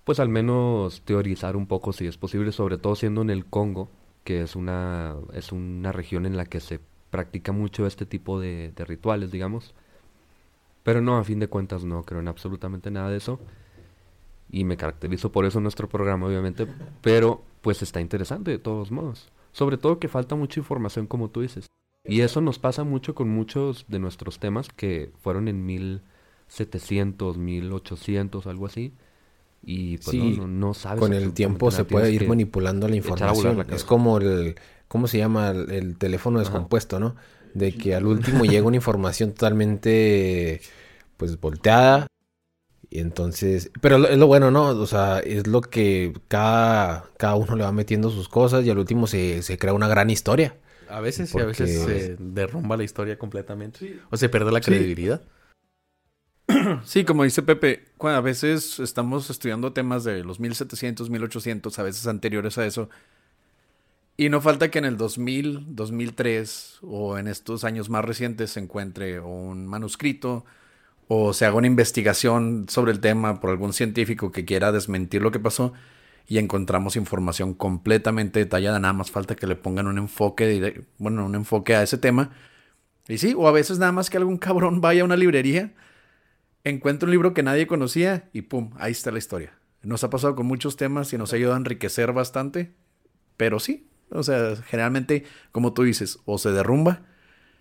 pues 0.04 0.20
al 0.20 0.30
menos 0.30 1.01
teorizar 1.01 1.56
un 1.56 1.68
poco 1.68 1.94
si 1.94 2.08
es 2.08 2.18
posible, 2.18 2.54
sobre 2.54 2.80
todo 2.80 2.96
siendo 2.96 3.22
en 3.22 3.30
el 3.30 3.46
Congo, 3.46 3.92
que 4.24 4.42
es 4.42 4.56
una, 4.56 5.15
es 5.34 5.51
una 5.51 5.92
región 5.92 6.25
en 6.25 6.38
la 6.38 6.46
que 6.46 6.60
se 6.60 6.80
practica 7.12 7.51
mucho 7.51 7.86
este 7.86 8.08
tipo 8.08 8.39
de, 8.39 8.74
de 8.75 8.84
rituales, 8.84 9.30
digamos. 9.30 9.75
Pero 10.82 11.01
no, 11.01 11.20
a 11.20 11.24
fin 11.24 11.39
de 11.39 11.50
cuentas 11.50 11.84
no 11.84 12.01
creo 12.01 12.22
en 12.22 12.30
absolutamente 12.30 12.89
nada 12.89 13.12
de 13.12 13.18
eso. 13.18 13.39
Y 14.50 14.64
me 14.64 14.78
caracterizo 14.78 15.32
por 15.32 15.46
eso 15.46 15.60
en 15.60 15.64
nuestro 15.64 15.90
programa, 15.90 16.27
obviamente. 16.27 16.68
Pero 17.01 17.44
pues 17.62 17.81
está 17.81 18.00
interesante 18.00 18.51
de 18.51 18.60
todos 18.60 18.92
modos. 18.92 19.31
Sobre 19.51 19.77
todo 19.77 20.00
que 20.00 20.08
falta 20.08 20.36
mucha 20.36 20.60
información, 20.60 21.08
como 21.08 21.29
tú 21.29 21.42
dices. 21.42 21.68
Y 22.03 22.22
eso 22.22 22.42
nos 22.42 22.60
pasa 22.60 22.84
mucho 22.84 23.16
con 23.16 23.29
muchos 23.29 23.86
de 23.88 24.00
nuestros 24.00 24.40
temas 24.40 24.70
que 24.70 25.12
fueron 25.22 25.48
en 25.48 25.66
1700, 25.66 27.38
1800, 27.38 28.46
algo 28.48 28.68
así. 28.68 28.94
Y 29.64 29.98
pues 29.98 30.10
Sí, 30.10 30.38
no, 30.38 30.48
no, 30.48 30.74
sabes. 30.75 31.00
Con 31.00 31.14
el 31.14 31.34
tiempo 31.34 31.72
se 31.72 31.86
puede 31.86 32.12
ir 32.12 32.27
manipulando 32.27 32.88
la 32.88 32.96
información. 32.96 33.58
la 33.58 33.75
Es 33.75 33.84
como 33.84 34.20
el, 34.20 34.55
¿cómo 34.88 35.08
se 35.08 35.18
llama? 35.18 35.50
El, 35.50 35.72
el 35.72 35.98
teléfono 35.98 36.40
Ajá. 36.40 36.48
descompuesto, 36.48 37.00
¿no? 37.00 37.16
De 37.55 37.74
que 37.74 37.96
al 37.96 38.05
último 38.05 38.46
llega 38.46 38.68
una 38.68 38.75
información 38.75 39.31
totalmente, 39.31 40.62
pues, 41.18 41.40
volteada. 41.40 42.05
Y 42.90 43.00
entonces, 43.00 43.72
pero 43.82 43.98
lo- 43.98 44.08
es 44.08 44.18
lo 44.18 44.28
bueno, 44.28 44.52
¿no? 44.52 44.68
O 44.68 44.86
sea, 44.88 45.20
es 45.20 45.48
lo 45.48 45.62
que 45.62 46.14
cada, 46.28 47.06
cada 47.18 47.36
uno 47.36 47.56
le 47.56 47.64
va 47.64 47.72
metiendo 47.72 48.10
sus 48.10 48.30
cosas 48.30 48.64
y 48.66 48.70
al 48.70 48.78
último 48.78 49.08
se, 49.08 49.42
se 49.42 49.58
crea 49.58 49.74
una 49.74 49.88
gran 49.88 50.10
historia. 50.10 50.56
A 50.90 51.00
veces 51.00 51.34
y 51.34 51.40
a 51.40 51.44
Porque- 51.46 51.64
veces 51.64 51.82
se 51.84 52.16
derrumba 52.20 52.78
la 52.78 52.84
historia 52.84 53.18
completamente. 53.18 54.00
O 54.12 54.18
se 54.18 54.30
pierde 54.30 54.52
la 54.52 54.60
Sí. 54.60 54.66
credibilidad. 54.72 55.22
Sí, 56.86 57.04
como 57.06 57.24
dice 57.24 57.42
Pepe, 57.42 57.86
cu- 57.98 58.08
a 58.10 58.22
veces 58.22 58.80
estamos 58.80 59.30
estudiando 59.30 59.74
temas 59.74 60.04
de 60.04 60.24
los 60.24 60.40
1700, 60.40 61.10
1800, 61.10 61.80
a 61.80 61.84
veces 61.84 62.06
anteriores 62.08 62.58
a 62.60 62.66
eso. 62.66 62.90
Y 64.18 64.30
no 64.30 64.42
falta 64.42 64.70
que 64.70 64.78
en 64.80 64.86
el 64.86 64.96
2000, 64.98 65.76
2003 65.76 66.78
o 66.84 67.18
en 67.18 67.28
estos 67.28 67.64
años 67.64 67.90
más 67.90 68.06
recientes 68.06 68.52
se 68.52 68.60
encuentre 68.60 69.20
un 69.20 69.66
manuscrito 69.66 70.46
o 71.07 71.33
se 71.33 71.46
haga 71.46 71.55
una 71.55 71.68
investigación 71.68 72.65
sobre 72.70 72.91
el 72.91 73.00
tema 73.00 73.39
por 73.39 73.50
algún 73.51 73.74
científico 73.74 74.31
que 74.31 74.46
quiera 74.46 74.72
desmentir 74.72 75.22
lo 75.22 75.31
que 75.31 75.39
pasó 75.39 75.74
y 76.27 76.39
encontramos 76.39 76.96
información 76.96 77.53
completamente 77.53 78.39
detallada. 78.39 78.79
Nada 78.79 78.94
más 78.94 79.11
falta 79.11 79.35
que 79.35 79.48
le 79.48 79.55
pongan 79.55 79.87
un 79.87 79.98
enfoque, 79.98 80.85
bueno, 80.98 81.25
un 81.25 81.35
enfoque 81.35 81.75
a 81.75 81.83
ese 81.83 81.98
tema. 81.98 82.31
Y 83.07 83.20
sí, 83.20 83.35
o 83.37 83.48
a 83.48 83.51
veces 83.51 83.77
nada 83.77 83.91
más 83.91 84.09
que 84.09 84.18
algún 84.18 84.37
cabrón 84.37 84.81
vaya 84.81 85.03
a 85.03 85.05
una 85.05 85.15
librería 85.15 85.74
encuentro 86.65 87.05
un 87.05 87.11
libro 87.11 87.33
que 87.33 87.44
nadie 87.44 87.68
conocía 87.68 88.29
y 88.33 88.41
pum, 88.41 88.72
ahí 88.77 88.91
está 88.91 89.11
la 89.11 89.20
historia. 89.20 89.53
Nos 89.83 90.03
ha 90.03 90.09
pasado 90.09 90.35
con 90.35 90.48
muchos 90.48 90.75
temas 90.75 91.13
y 91.13 91.18
nos 91.18 91.31
ha 91.31 91.35
ayudado 91.37 91.55
a 91.55 91.59
enriquecer 91.59 92.11
bastante, 92.11 92.74
pero 93.37 93.59
sí, 93.59 93.87
o 94.09 94.24
sea, 94.24 94.55
generalmente, 94.55 95.25
como 95.51 95.74
tú 95.74 95.83
dices, 95.83 96.20
o 96.25 96.39
se 96.39 96.51
derrumba, 96.51 97.03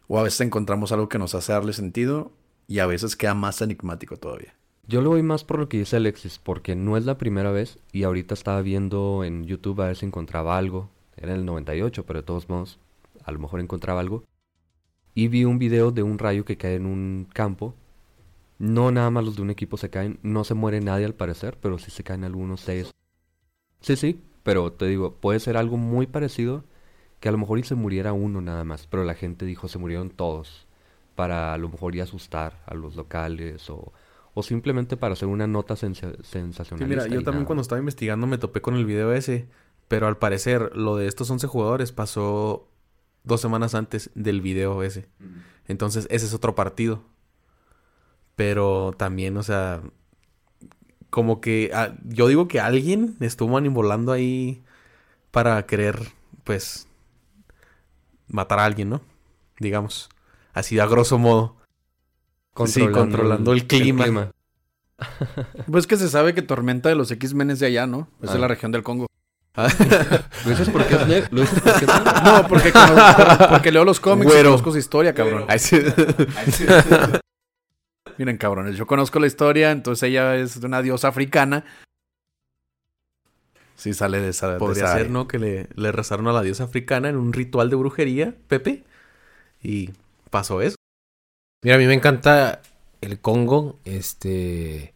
o 0.09 0.19
a 0.19 0.23
veces 0.23 0.41
encontramos 0.41 0.91
algo 0.91 1.09
que 1.09 1.19
nos 1.19 1.35
hace 1.35 1.53
darle 1.53 1.75
sentido 1.75 2.33
y 2.67 2.79
a 2.79 2.87
veces 2.87 3.17
queda 3.17 3.35
más 3.35 3.61
enigmático 3.63 4.17
todavía. 4.17 4.55
Yo 4.87 5.01
lo 5.01 5.11
voy 5.11 5.23
más 5.23 5.45
por 5.45 5.59
lo 5.59 5.69
que 5.69 5.79
dice 5.79 5.97
Alexis, 5.97 6.39
porque 6.39 6.77
no 6.77 6.97
es 6.97 7.07
la 7.07 7.17
primera 7.17 7.51
vez 7.51 7.79
y 7.93 8.03
ahorita 8.03 8.35
estaba 8.35 8.61
viendo 8.61 9.25
en 9.25 9.45
YouTube 9.45 9.81
a 9.81 9.87
ver 9.87 9.97
si 9.97 10.07
encontraba 10.07 10.59
algo. 10.59 10.91
Era 11.17 11.33
en 11.33 11.41
el 11.41 11.47
98, 11.47 12.05
pero 12.05 12.21
de 12.21 12.27
todos 12.27 12.49
modos, 12.49 12.79
a 13.25 13.33
lo 13.33 13.39
mejor 13.39 13.61
encontraba 13.61 14.01
algo. 14.01 14.25
Y 15.15 15.29
vi 15.29 15.45
un 15.45 15.59
video 15.59 15.91
de 15.91 16.03
un 16.03 16.19
rayo 16.19 16.45
que 16.45 16.59
cae 16.59 16.75
en 16.75 16.87
un 16.87 17.27
campo. 17.33 17.75
No 18.59 18.91
nada 18.91 19.11
más 19.11 19.25
los 19.25 19.37
de 19.37 19.43
un 19.43 19.51
equipo 19.51 19.77
se 19.77 19.91
caen, 19.91 20.19
no 20.23 20.45
se 20.45 20.55
muere 20.55 20.81
nadie 20.81 21.07
al 21.07 21.15
parecer, 21.15 21.57
pero 21.61 21.79
sí 21.79 21.91
se 21.91 22.05
caen 22.05 22.25
algunos 22.25 22.61
seis. 22.61 22.93
Sí, 23.81 23.97
sí, 23.97 24.21
pero 24.43 24.73
te 24.73 24.87
digo, 24.87 25.15
puede 25.15 25.41
ser 25.41 25.57
algo 25.57 25.77
muy 25.77 26.07
parecido 26.07 26.65
que 27.21 27.29
a 27.29 27.33
lo 27.33 27.39
mejor 27.39 27.65
se 27.65 27.75
muriera 27.75 28.13
uno 28.13 28.43
nada 28.43 28.65
más, 28.65 28.87
pero 28.87 29.03
la 29.05 29.15
gente 29.15 29.47
dijo 29.47 29.67
se 29.69 29.79
murieron 29.79 30.11
todos 30.11 30.67
para 31.15 31.53
a 31.55 31.59
lo 31.59 31.69
mejor 31.69 31.95
y 31.95 32.01
asustar 32.01 32.63
a 32.67 32.75
los 32.75 32.97
locales 32.97 33.69
o, 33.71 33.93
o 34.35 34.43
simplemente 34.43 34.97
para 34.97 35.13
hacer 35.15 35.29
una 35.29 35.47
nota 35.47 35.75
sensa- 35.77 36.13
Sí, 36.17 36.23
sensacionalista. 36.23 37.05
mira, 37.05 37.15
yo 37.15 37.21
y 37.21 37.25
también 37.25 37.43
nada. 37.43 37.47
cuando 37.47 37.63
estaba 37.63 37.79
investigando 37.79 38.27
me 38.27 38.39
topé 38.39 38.61
con 38.61 38.75
el 38.75 38.85
video 38.85 39.13
ese. 39.13 39.49
Pero 39.89 40.07
al 40.07 40.17
parecer, 40.17 40.75
lo 40.77 40.97
de 40.97 41.07
estos 41.07 41.31
11 41.31 41.47
jugadores 41.47 41.93
pasó 41.93 42.69
dos 43.23 43.41
semanas 43.41 43.75
antes 43.75 44.11
del 44.15 44.41
video 44.41 44.83
ese. 44.83 45.09
Entonces, 45.69 46.07
ese 46.11 46.25
es 46.27 46.33
otro 46.35 46.55
partido. 46.55 47.03
Pero 48.35 48.93
también, 48.97 49.37
o 49.37 49.43
sea, 49.43 49.83
como 51.11 51.41
que 51.41 51.71
ah, 51.75 51.95
yo 52.05 52.27
digo 52.29 52.49
que 52.49 52.61
alguien 52.61 53.17
estuvo 53.21 53.51
manipulando 53.53 54.11
ahí 54.11 54.65
para 55.31 55.65
querer, 55.67 56.01
pues, 56.45 56.89
matar 58.27 58.59
a 58.59 58.65
alguien, 58.65 58.89
¿no? 58.91 59.01
Digamos. 59.61 60.09
Así 60.55 60.79
a 60.79 60.87
grosso 60.87 61.19
modo. 61.19 61.57
Sí, 62.67 62.87
controlando 62.89 63.53
el 63.53 63.67
clima. 63.67 64.31
Pues 65.71 65.87
que 65.89 65.97
se 65.97 66.09
sabe 66.09 66.35
que 66.35 66.41
Tormenta 66.43 66.89
de 66.89 66.95
los 66.95 67.11
X-Men 67.11 67.51
es 67.51 67.59
de 67.59 67.67
allá, 67.67 67.85
¿no? 67.87 68.09
Es 68.23 68.31
de 68.31 68.37
Ah. 68.37 68.41
la 68.43 68.49
región 68.49 68.71
del 68.71 68.85
Congo. 68.85 69.09
¿Lo 69.57 70.51
dices 70.51 70.71
porque 70.71 70.95
es 70.95 71.07
negro? 71.09 71.29
¿Lo 71.33 71.41
dices 71.43 71.61
porque 71.61 71.85
es 71.85 71.87
negro? 72.05 72.13
No, 72.25 72.49
porque, 72.49 72.73
conozco- 72.73 73.49
porque 73.51 73.73
leo 73.73 73.85
los 73.85 73.99
cómics 74.01 74.33
y 74.33 74.43
conozco 74.45 74.71
su 74.71 74.79
historia, 74.79 75.13
cabrón. 75.13 75.45
Ay, 75.49 75.59
sí. 75.59 75.79
Miren, 78.19 78.37
cabrones, 78.37 78.77
yo 78.77 78.87
conozco 78.87 79.19
la 79.19 79.27
historia, 79.27 79.73
entonces 79.73 80.09
ella 80.09 80.37
es 80.37 80.57
una 80.59 80.81
diosa 80.81 81.09
africana. 81.09 81.65
Sí, 83.75 83.93
sale 83.93 84.21
de 84.21 84.29
esa. 84.29 84.53
de 84.53 84.59
Podría 84.59 84.85
esa 84.85 84.93
ser, 84.93 85.01
área. 85.03 85.13
¿no? 85.13 85.27
Que 85.27 85.39
le, 85.41 85.69
le 85.75 85.93
rezaron 85.93 86.29
a 86.29 86.33
la 86.33 86.43
diosa 86.43 86.65
africana 86.65 87.09
en 87.09 87.17
un 87.17 87.33
ritual 87.33 87.69
de 87.69 87.77
brujería, 87.77 88.35
Pepe. 88.47 88.85
Y 89.63 89.91
pasó 90.35 90.63
eso. 90.63 90.75
Mira, 91.63 91.77
a 91.77 91.79
mí 91.79 91.87
me 91.87 91.95
encanta 91.95 92.61
el 93.01 93.21
Congo, 93.21 93.79
este, 93.85 94.93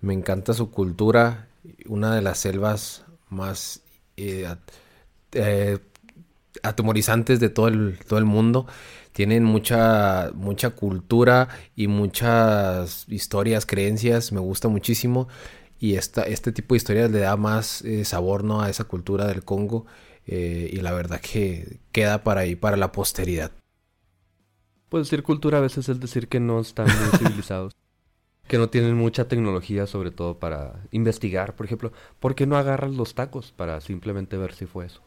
me 0.00 0.14
encanta 0.14 0.54
su 0.54 0.70
cultura, 0.70 1.46
una 1.84 2.14
de 2.14 2.22
las 2.22 2.38
selvas 2.38 3.04
más 3.28 3.82
eh, 4.16 4.48
eh, 5.32 5.78
atemorizantes 6.62 7.38
de 7.38 7.50
todo 7.50 7.68
el, 7.68 7.98
todo 8.08 8.18
el 8.18 8.24
mundo. 8.24 8.66
Tienen 9.12 9.44
mucha, 9.44 10.30
mucha 10.32 10.70
cultura 10.70 11.48
y 11.76 11.88
muchas 11.88 13.04
historias, 13.08 13.66
creencias, 13.66 14.32
me 14.32 14.40
gusta 14.40 14.68
muchísimo. 14.68 15.28
Y 15.78 15.96
esta, 15.96 16.22
este 16.22 16.50
tipo 16.50 16.74
de 16.74 16.78
historias 16.78 17.10
le 17.10 17.18
da 17.18 17.36
más 17.36 17.82
eh, 17.82 18.06
sabor, 18.06 18.42
¿no? 18.42 18.62
a 18.62 18.70
esa 18.70 18.84
cultura 18.84 19.26
del 19.26 19.44
Congo. 19.44 19.84
y 20.26 20.80
la 20.80 20.92
verdad 20.92 21.20
que 21.20 21.78
queda 21.92 22.24
para 22.24 22.40
ahí, 22.40 22.56
para 22.56 22.78
la 22.78 22.90
posteridad. 22.90 23.52
Pues 24.92 25.06
decir 25.06 25.22
cultura 25.22 25.56
a 25.56 25.62
veces 25.62 25.88
es 25.88 26.00
decir 26.00 26.28
que 26.28 26.38
no 26.38 26.60
están 26.60 26.86
muy 26.86 27.08
civilizados. 27.18 27.74
Que 28.46 28.58
no 28.58 28.68
tienen 28.68 28.94
mucha 28.94 29.26
tecnología, 29.26 29.86
sobre 29.86 30.10
todo 30.10 30.38
para 30.38 30.82
investigar. 30.90 31.56
Por 31.56 31.64
ejemplo, 31.64 31.92
¿por 32.20 32.34
qué 32.34 32.46
no 32.46 32.58
agarras 32.58 32.92
los 32.92 33.14
tacos 33.14 33.52
para 33.52 33.80
simplemente 33.80 34.36
ver 34.36 34.52
si 34.52 34.66
fue 34.66 34.84
eso? 34.84 35.00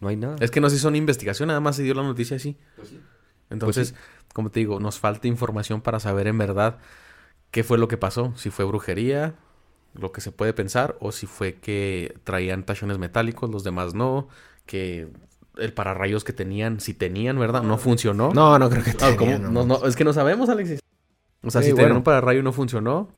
No 0.00 0.08
hay 0.08 0.16
nada. 0.16 0.36
Es 0.40 0.50
que 0.50 0.62
no 0.62 0.70
se 0.70 0.76
hizo 0.76 0.88
una 0.88 0.96
investigación, 0.96 1.48
nada 1.48 1.60
más 1.60 1.76
se 1.76 1.82
dio 1.82 1.92
la 1.92 2.02
noticia 2.02 2.38
así. 2.38 2.56
Entonces, 3.50 3.92
Pues 3.92 4.32
como 4.32 4.48
te 4.50 4.60
digo, 4.60 4.80
nos 4.80 4.98
falta 4.98 5.28
información 5.28 5.82
para 5.82 6.00
saber 6.00 6.26
en 6.26 6.38
verdad 6.38 6.78
qué 7.50 7.64
fue 7.64 7.76
lo 7.76 7.88
que 7.88 7.98
pasó. 7.98 8.32
Si 8.36 8.48
fue 8.48 8.64
brujería, 8.64 9.34
lo 9.92 10.12
que 10.12 10.22
se 10.22 10.32
puede 10.32 10.54
pensar, 10.54 10.96
o 11.00 11.12
si 11.12 11.26
fue 11.26 11.56
que 11.56 12.18
traían 12.24 12.64
tachones 12.64 12.96
metálicos, 12.96 13.50
los 13.50 13.64
demás 13.64 13.92
no, 13.92 14.28
que 14.64 15.08
el 15.58 15.72
pararrayos 15.72 16.24
que 16.24 16.32
tenían, 16.32 16.80
si 16.80 16.94
tenían, 16.94 17.38
¿verdad? 17.38 17.62
No 17.62 17.78
funcionó. 17.78 18.32
No, 18.32 18.58
no 18.58 18.68
creo 18.70 18.82
que 18.84 18.90
Ah, 19.00 19.14
¿cómo? 19.16 19.30
tenía, 19.32 19.38
no. 19.38 19.50
No, 19.50 19.64
no, 19.66 19.86
es 19.86 19.96
que 19.96 20.04
no 20.04 20.12
sabemos, 20.12 20.48
Alexis. 20.48 20.80
O 21.42 21.50
sea, 21.50 21.62
Sí, 21.62 21.68
si 21.70 21.74
tenían 21.74 21.96
un 21.96 22.02
pararrayo 22.02 22.40
y 22.40 22.42
no 22.42 22.52
funcionó, 22.52 23.08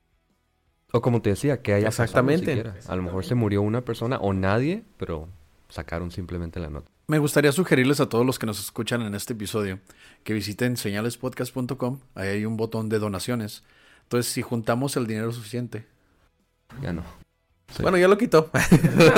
O 0.93 1.01
como 1.01 1.23
te 1.23 1.31
decía, 1.31 1.63
que 1.63 1.73
haya 1.75 1.87
pasado 1.87 2.05
Exactamente. 2.05 2.47
siquiera. 2.47 2.75
A 2.89 2.97
lo 2.97 3.03
mejor 3.03 3.25
se 3.25 3.35
murió 3.35 3.63
una 3.63 3.83
persona 3.83 4.19
o 4.19 4.33
nadie, 4.33 4.83
pero 4.97 5.29
sacaron 5.69 6.11
simplemente 6.11 6.59
la 6.61 6.69
nota. 6.69 6.91
Me 7.07 7.19
gustaría 7.19 7.53
sugerirles 7.53 8.01
a 8.01 8.09
todos 8.09 8.27
los 8.27 8.39
que 8.39 8.47
nos 8.47 8.59
escuchan 8.61 9.03
en 9.03 9.15
este 9.15 9.33
episodio 9.35 9.79
que 10.25 10.33
visiten 10.33 10.77
señalespodcast.com. 10.77 12.01
Ahí 12.15 12.29
hay 12.29 12.45
un 12.45 12.57
botón 12.57 12.89
de 12.89 12.99
donaciones. 12.99 13.63
Entonces, 14.03 14.33
si 14.33 14.43
juntamos 14.43 14.97
el 14.97 15.07
dinero 15.07 15.31
suficiente. 15.33 15.87
Ya 16.83 16.93
no. 16.93 17.03
Sí. 17.75 17.83
bueno, 17.83 17.97
ya 17.99 18.09
lo 18.09 18.19
quitó. 18.19 18.51
Bueno, 18.81 19.15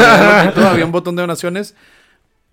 ya 0.00 0.44
lo 0.44 0.50
quito, 0.54 0.68
había 0.68 0.84
un 0.84 0.92
botón 0.92 1.16
de 1.16 1.22
donaciones. 1.22 1.74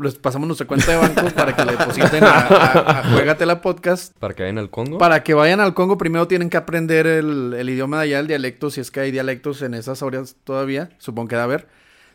Les 0.03 0.15
pasamos 0.15 0.47
nuestra 0.47 0.67
cuenta 0.67 0.91
de 0.91 0.97
banco 0.97 1.29
para 1.35 1.55
que 1.55 1.65
le 1.65 1.71
depositen 1.77 2.23
a, 2.23 2.27
a, 2.39 2.99
a 2.99 3.03
Juégatela 3.13 3.61
Podcast. 3.61 4.15
Para 4.19 4.33
que 4.33 4.43
vayan 4.43 4.57
al 4.57 4.69
Congo. 4.69 4.97
Para 4.97 5.23
que 5.23 5.33
vayan 5.33 5.59
al 5.61 5.73
Congo, 5.73 5.97
primero 5.97 6.27
tienen 6.27 6.49
que 6.49 6.57
aprender 6.57 7.07
el, 7.07 7.53
el 7.57 7.69
idioma 7.69 7.97
de 7.97 8.03
allá, 8.03 8.19
el 8.19 8.27
dialecto, 8.27 8.69
si 8.69 8.81
es 8.81 8.91
que 8.91 8.99
hay 8.99 9.11
dialectos 9.11 9.61
en 9.61 9.73
esas 9.73 10.03
áreas 10.03 10.35
todavía. 10.43 10.89
Supongo 10.97 11.29
que 11.29 11.35
debe 11.35 11.43
haber. 11.43 11.67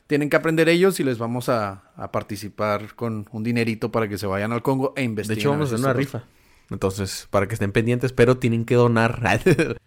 Tienen 0.07 0.31
que 0.31 0.37
aprender 0.37 0.69
ellos 0.69 1.01
y 1.01 1.05
les 1.05 1.19
vamos 1.19 1.49
a, 1.49 1.83
a 1.97 2.11
participar 2.13 2.95
con 2.95 3.27
un 3.33 3.43
dinerito 3.45 3.91
para 3.91 4.09
que 4.09 4.17
se 4.19 4.27
vayan 4.27 4.53
al 4.53 4.63
Congo 4.63 4.93
e 4.97 5.01
De 5.01 5.05
investiguen. 5.05 5.39
hecho, 5.41 5.51
vamos 5.51 5.71
a 5.73 5.75
hacer 5.75 5.85
una 5.85 5.93
rifa. 5.95 6.25
Entonces, 6.71 7.27
para 7.31 7.47
que 7.49 7.55
estén 7.55 7.73
pendientes, 7.73 8.13
pero 8.13 8.37
tienen 8.39 8.65
que 8.65 8.75
donar. 8.75 9.21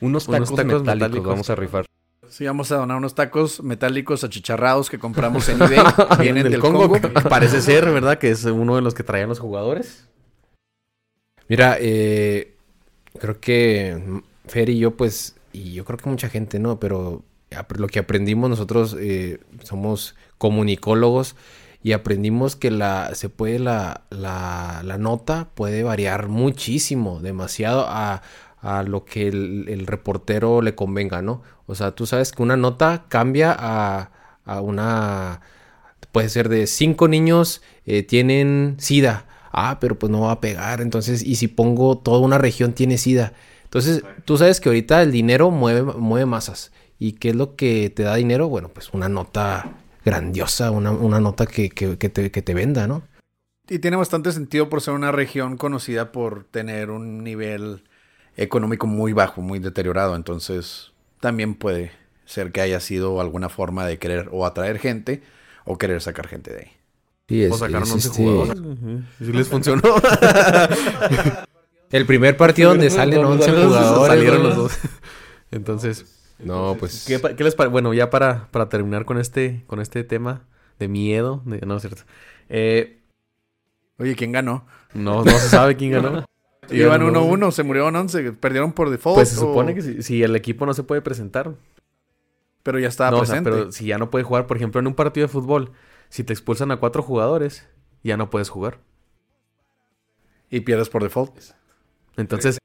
Unos 0.00 0.26
Unos 0.26 0.26
tacos, 0.26 0.48
tacos 0.54 0.80
metálicos, 0.82 0.84
metálicos. 0.86 1.26
vamos 1.28 1.50
a 1.50 1.54
rifar. 1.54 1.84
Sí, 2.32 2.46
vamos 2.46 2.72
a 2.72 2.76
donar 2.76 2.96
unos 2.96 3.14
tacos 3.14 3.62
metálicos 3.62 4.24
achicharrados 4.24 4.88
que 4.88 4.98
compramos 4.98 5.50
en 5.50 5.60
eBay. 5.60 5.80
Vienen 6.18 6.50
del 6.50 6.60
Congo, 6.60 6.90
parece 7.28 7.60
ser, 7.60 7.84
¿verdad? 7.90 8.18
Que 8.18 8.30
es 8.30 8.46
uno 8.46 8.74
de 8.74 8.80
los 8.80 8.94
que 8.94 9.02
traían 9.02 9.28
los 9.28 9.38
jugadores. 9.38 10.08
Mira, 11.46 11.76
eh, 11.78 12.54
creo 13.18 13.38
que 13.38 14.22
Fer 14.46 14.70
y 14.70 14.78
yo, 14.78 14.96
pues, 14.96 15.36
y 15.52 15.74
yo 15.74 15.84
creo 15.84 15.98
que 15.98 16.08
mucha 16.08 16.30
gente, 16.30 16.58
¿no? 16.58 16.80
Pero 16.80 17.22
lo 17.76 17.86
que 17.88 17.98
aprendimos 17.98 18.48
nosotros, 18.48 18.96
eh, 18.98 19.38
somos 19.62 20.14
comunicólogos 20.38 21.36
y 21.82 21.92
aprendimos 21.92 22.56
que 22.56 22.70
la, 22.70 23.14
se 23.14 23.28
puede, 23.28 23.58
la, 23.58 24.04
la, 24.08 24.80
la 24.86 24.96
nota 24.96 25.50
puede 25.54 25.82
variar 25.82 26.28
muchísimo, 26.28 27.20
demasiado 27.20 27.84
a, 27.86 28.22
a 28.62 28.82
lo 28.84 29.04
que 29.04 29.28
el, 29.28 29.66
el 29.68 29.86
reportero 29.86 30.62
le 30.62 30.74
convenga, 30.74 31.20
¿no? 31.20 31.42
O 31.66 31.74
sea, 31.74 31.92
tú 31.92 32.06
sabes 32.06 32.32
que 32.32 32.42
una 32.42 32.56
nota 32.56 33.04
cambia 33.08 33.54
a, 33.58 34.10
a 34.44 34.60
una 34.60 35.40
puede 36.12 36.28
ser 36.28 36.48
de 36.48 36.66
cinco 36.66 37.08
niños 37.08 37.62
eh, 37.86 38.02
tienen 38.02 38.76
sida. 38.78 39.26
Ah, 39.52 39.78
pero 39.80 39.98
pues 39.98 40.10
no 40.10 40.22
va 40.22 40.32
a 40.32 40.40
pegar. 40.40 40.80
Entonces, 40.80 41.22
y 41.22 41.36
si 41.36 41.48
pongo 41.48 41.98
toda 41.98 42.20
una 42.20 42.38
región 42.38 42.72
tiene 42.72 42.96
sida. 42.96 43.34
Entonces, 43.64 44.02
tú 44.24 44.38
sabes 44.38 44.60
que 44.60 44.68
ahorita 44.68 45.02
el 45.02 45.12
dinero 45.12 45.50
mueve, 45.50 45.82
mueve 45.82 46.26
masas. 46.26 46.72
¿Y 46.98 47.12
qué 47.12 47.30
es 47.30 47.36
lo 47.36 47.56
que 47.56 47.90
te 47.90 48.04
da 48.04 48.14
dinero? 48.14 48.48
Bueno, 48.48 48.68
pues 48.68 48.90
una 48.92 49.08
nota 49.08 49.76
grandiosa, 50.04 50.70
una, 50.70 50.90
una 50.92 51.20
nota 51.20 51.46
que, 51.46 51.70
que, 51.70 51.98
que 51.98 52.08
te, 52.08 52.30
que 52.30 52.42
te 52.42 52.54
venda, 52.54 52.86
¿no? 52.86 53.02
Y 53.68 53.78
tiene 53.78 53.96
bastante 53.96 54.32
sentido 54.32 54.68
por 54.68 54.80
ser 54.80 54.94
una 54.94 55.12
región 55.12 55.56
conocida 55.56 56.12
por 56.12 56.44
tener 56.44 56.90
un 56.90 57.24
nivel 57.24 57.84
económico 58.36 58.86
muy 58.86 59.12
bajo, 59.12 59.40
muy 59.42 59.58
deteriorado. 59.58 60.16
Entonces, 60.16 60.92
también 61.20 61.54
puede 61.54 61.92
ser 62.24 62.52
que 62.52 62.60
haya 62.60 62.80
sido 62.80 63.20
alguna 63.20 63.48
forma 63.48 63.86
de 63.86 63.98
querer 63.98 64.28
o 64.32 64.46
atraer 64.46 64.78
gente 64.78 65.22
o 65.64 65.78
querer 65.78 66.00
sacar 66.00 66.26
gente 66.28 66.52
de 66.52 66.58
ahí. 66.60 66.70
Sí, 67.28 67.44
O 67.46 67.56
sacaron 67.56 67.90
11 67.90 68.08
este- 68.08 68.22
jugadores. 68.22 68.60
Ujú. 68.60 69.02
Sí 69.18 69.32
les 69.32 69.48
funcionó. 69.48 69.82
El 71.90 72.06
primer 72.06 72.36
partido 72.36 72.70
donde 72.70 72.90
salen 72.90 73.24
11 73.24 73.50
jugadores. 73.50 74.14
Salieron 74.14 74.42
los 74.42 74.56
dos. 74.56 74.78
Entonces, 75.50 76.06
No, 76.38 76.76
pues. 76.78 77.04
¿qué, 77.06 77.20
qué 77.36 77.44
les 77.44 77.54
parece? 77.54 77.70
Bueno, 77.72 77.92
ya 77.94 78.08
para, 78.10 78.48
para 78.50 78.68
terminar 78.68 79.04
con 79.04 79.18
este, 79.18 79.62
con 79.66 79.80
este 79.80 80.02
tema 80.04 80.44
de 80.78 80.88
miedo. 80.88 81.42
de- 81.44 81.60
no, 81.66 81.76
es 81.76 81.82
cierto. 81.82 82.02
Eh, 82.48 82.98
Oye, 83.98 84.16
¿quién 84.16 84.32
ganó? 84.32 84.66
no, 84.94 85.22
no 85.24 85.30
se 85.38 85.48
sabe 85.48 85.76
quién 85.76 85.92
ganó. 85.92 86.24
Iban 86.70 87.02
Iban 87.02 87.14
1-1, 87.14 87.50
se 87.50 87.62
murieron 87.62 87.94
11, 87.96 88.32
perdieron 88.32 88.72
por 88.72 88.90
default. 88.90 89.16
Pues 89.16 89.28
se 89.30 89.36
o- 89.36 89.40
supone 89.40 89.74
que 89.74 89.82
si, 89.82 90.02
si 90.02 90.22
el 90.22 90.36
equipo 90.36 90.64
no 90.66 90.74
se 90.74 90.82
puede 90.84 91.02
presentar. 91.02 91.54
Pero 92.62 92.78
ya 92.78 92.88
estaba 92.88 93.10
no, 93.10 93.16
o 93.18 93.24
sea, 93.26 93.42
presente. 93.42 93.50
pero 93.50 93.72
si 93.72 93.86
ya 93.86 93.98
no 93.98 94.10
puede 94.10 94.24
jugar, 94.24 94.46
por 94.46 94.56
ejemplo, 94.56 94.80
en 94.80 94.86
un 94.86 94.94
partido 94.94 95.26
de 95.26 95.32
fútbol, 95.32 95.72
si 96.08 96.22
te 96.22 96.32
expulsan 96.32 96.70
a 96.70 96.76
cuatro 96.76 97.02
jugadores, 97.02 97.66
ya 98.04 98.16
no 98.16 98.30
puedes 98.30 98.48
jugar. 98.48 98.78
Y 100.50 100.60
pierdes 100.60 100.88
por 100.88 101.02
default. 101.02 101.32
Entonces, 102.16 102.58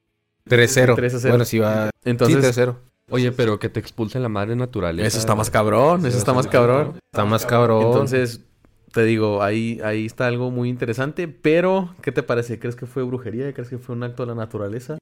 3-0. 0.48 0.96
3-0. 0.96 1.30
Bueno, 1.30 1.46
si 1.46 1.58
va. 1.60 1.90
entonces 2.06 2.54
sí, 2.56 2.62
3-0. 2.62 2.76
Oye, 3.10 3.32
pero 3.32 3.58
que 3.58 3.70
te 3.70 3.80
expulsen 3.80 4.22
la 4.22 4.30
madre 4.30 4.56
naturaleza. 4.56 5.08
eso 5.08 5.18
está 5.18 5.34
más 5.34 5.50
cabrón, 5.50 6.06
eso 6.06 6.18
está 6.18 6.34
más 6.34 6.46
cabrón. 6.48 7.00
Está 7.12 7.26
más 7.26 7.46
cabrón. 7.46 7.84
Entonces, 7.88 8.42
te 8.92 9.04
digo, 9.04 9.44
ahí, 9.44 9.80
ahí 9.84 10.06
está 10.06 10.28
algo 10.28 10.52
muy 10.52 10.70
interesante, 10.70 11.28
pero 11.28 11.96
¿qué 12.02 12.12
te 12.12 12.24
parece? 12.24 12.60
¿Crees 12.60 12.76
que 12.76 12.86
fue 12.86 13.04
brujería? 13.04 13.54
¿Crees 13.54 13.70
que 13.70 13.78
fue 13.78 13.96
un 13.96 14.04
acto 14.04 14.24
de 14.24 14.28
la 14.28 14.36
naturaleza? 14.36 14.98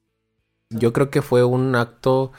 Yo 0.70 0.92
creo 0.92 1.10
que 1.10 1.22
fue 1.22 1.44
un 1.44 1.74
acto, 1.76 2.32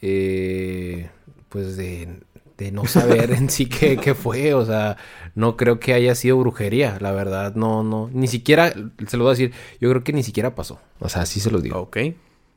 eh, 0.00 1.10
pues, 1.50 1.76
de, 1.76 2.20
de 2.56 2.72
no 2.72 2.86
saber 2.86 3.30
en 3.32 3.48
sí 3.50 3.66
qué, 3.66 3.96
qué 3.96 4.14
fue. 4.14 4.54
O 4.54 4.64
sea, 4.64 4.96
no 5.34 5.56
creo 5.56 5.78
que 5.78 5.94
haya 5.94 6.14
sido 6.14 6.38
brujería, 6.38 6.98
la 7.00 7.12
verdad. 7.12 7.54
No, 7.54 7.82
no. 7.82 8.10
Ni 8.12 8.26
siquiera, 8.26 8.72
se 9.06 9.16
lo 9.16 9.24
voy 9.24 9.30
a 9.30 9.36
decir, 9.36 9.52
yo 9.80 9.88
creo 9.90 10.04
que 10.04 10.12
ni 10.12 10.22
siquiera 10.22 10.54
pasó. 10.54 10.80
O 10.98 11.08
sea, 11.08 11.22
así 11.22 11.40
se 11.40 11.50
los 11.50 11.62
digo. 11.62 11.78
Ok. 11.78 11.98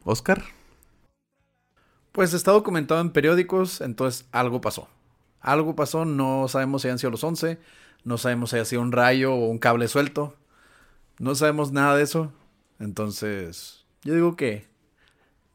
Oscar. 0.03 0.43
Pues 2.11 2.33
está 2.33 2.51
documentado 2.51 2.99
en 2.99 3.11
periódicos, 3.11 3.79
entonces 3.79 4.27
algo 4.31 4.59
pasó. 4.59 4.89
Algo 5.39 5.75
pasó, 5.75 6.03
no 6.05 6.47
sabemos 6.47 6.81
si 6.81 6.89
hayan 6.89 6.99
sido 6.99 7.11
los 7.11 7.23
11, 7.23 7.57
no 8.03 8.17
sabemos 8.17 8.49
si 8.49 8.55
haya 8.55 8.65
sido 8.65 8.81
un 8.81 8.91
rayo 8.91 9.33
o 9.33 9.47
un 9.47 9.59
cable 9.59 9.87
suelto. 9.87 10.35
No 11.19 11.35
sabemos 11.35 11.71
nada 11.71 11.95
de 11.95 12.03
eso. 12.03 12.31
Entonces, 12.79 13.85
yo 14.03 14.15
digo 14.15 14.35
que 14.35 14.65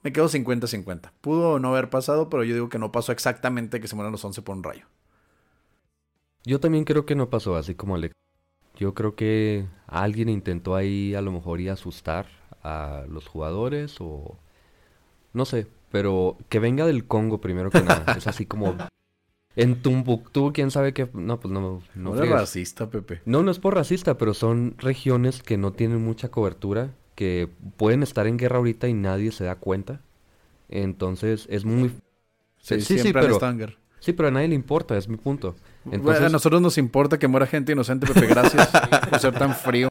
me 0.02 0.12
quedo 0.12 0.28
50-50. 0.28 1.10
Pudo 1.20 1.58
no 1.58 1.70
haber 1.70 1.90
pasado, 1.90 2.30
pero 2.30 2.44
yo 2.44 2.54
digo 2.54 2.68
que 2.68 2.78
no 2.78 2.92
pasó 2.92 3.12
exactamente 3.12 3.80
que 3.80 3.88
se 3.88 3.96
mueran 3.96 4.12
los 4.12 4.24
11 4.24 4.42
por 4.42 4.56
un 4.56 4.62
rayo. 4.62 4.86
Yo 6.44 6.60
también 6.60 6.84
creo 6.84 7.04
que 7.06 7.16
no 7.16 7.28
pasó 7.28 7.56
así 7.56 7.74
como 7.74 7.96
Alex. 7.96 8.14
Yo 8.76 8.94
creo 8.94 9.16
que 9.16 9.66
alguien 9.88 10.28
intentó 10.28 10.76
ahí 10.76 11.14
a 11.14 11.22
lo 11.22 11.32
mejor 11.32 11.60
y 11.60 11.68
asustar 11.68 12.26
a 12.62 13.04
los 13.08 13.26
jugadores 13.26 13.96
o 14.00 14.38
no 15.32 15.44
sé, 15.44 15.66
pero 15.90 16.36
que 16.48 16.60
venga 16.60 16.86
del 16.86 17.06
Congo 17.06 17.40
primero 17.40 17.70
que 17.70 17.82
nada. 17.82 18.14
es 18.16 18.26
así 18.26 18.46
como 18.46 18.76
en 19.56 19.82
Tumbuctú, 19.82 20.52
quién 20.52 20.70
sabe 20.70 20.92
qué. 20.92 21.08
No, 21.14 21.40
pues 21.40 21.52
no, 21.52 21.60
no. 21.60 21.82
No 21.94 22.16
eres 22.16 22.30
racista, 22.30 22.90
Pepe. 22.90 23.22
No, 23.24 23.42
no 23.42 23.50
es 23.50 23.58
por 23.58 23.74
racista, 23.74 24.18
pero 24.18 24.34
son 24.34 24.74
regiones 24.78 25.42
que 25.42 25.56
no 25.56 25.72
tienen 25.72 26.04
mucha 26.04 26.30
cobertura, 26.30 26.90
que 27.14 27.48
pueden 27.78 28.02
estar 28.02 28.26
en 28.26 28.36
guerra 28.36 28.58
ahorita 28.58 28.86
y 28.86 28.94
nadie 28.94 29.32
se 29.32 29.44
da 29.44 29.56
cuenta. 29.56 30.02
Entonces 30.68 31.46
es 31.50 31.64
muy... 31.64 31.90
Sí, 32.58 32.80
Sí, 32.80 33.12
pero-. 33.12 33.38
Sí, 33.98 34.12
pero 34.12 34.28
a 34.28 34.30
nadie 34.30 34.48
le 34.48 34.54
importa, 34.54 34.96
es 34.96 35.08
mi 35.08 35.16
punto. 35.16 35.56
Bueno, 35.84 35.98
Entonces, 36.00 36.24
a 36.24 36.28
nosotros 36.28 36.60
nos 36.60 36.78
importa 36.78 37.18
que 37.18 37.26
muera 37.26 37.46
gente 37.46 37.72
inocente, 37.72 38.06
Pepe. 38.06 38.26
Gracias 38.26 38.68
por 39.08 39.18
ser 39.18 39.34
tan 39.34 39.54
frío. 39.54 39.88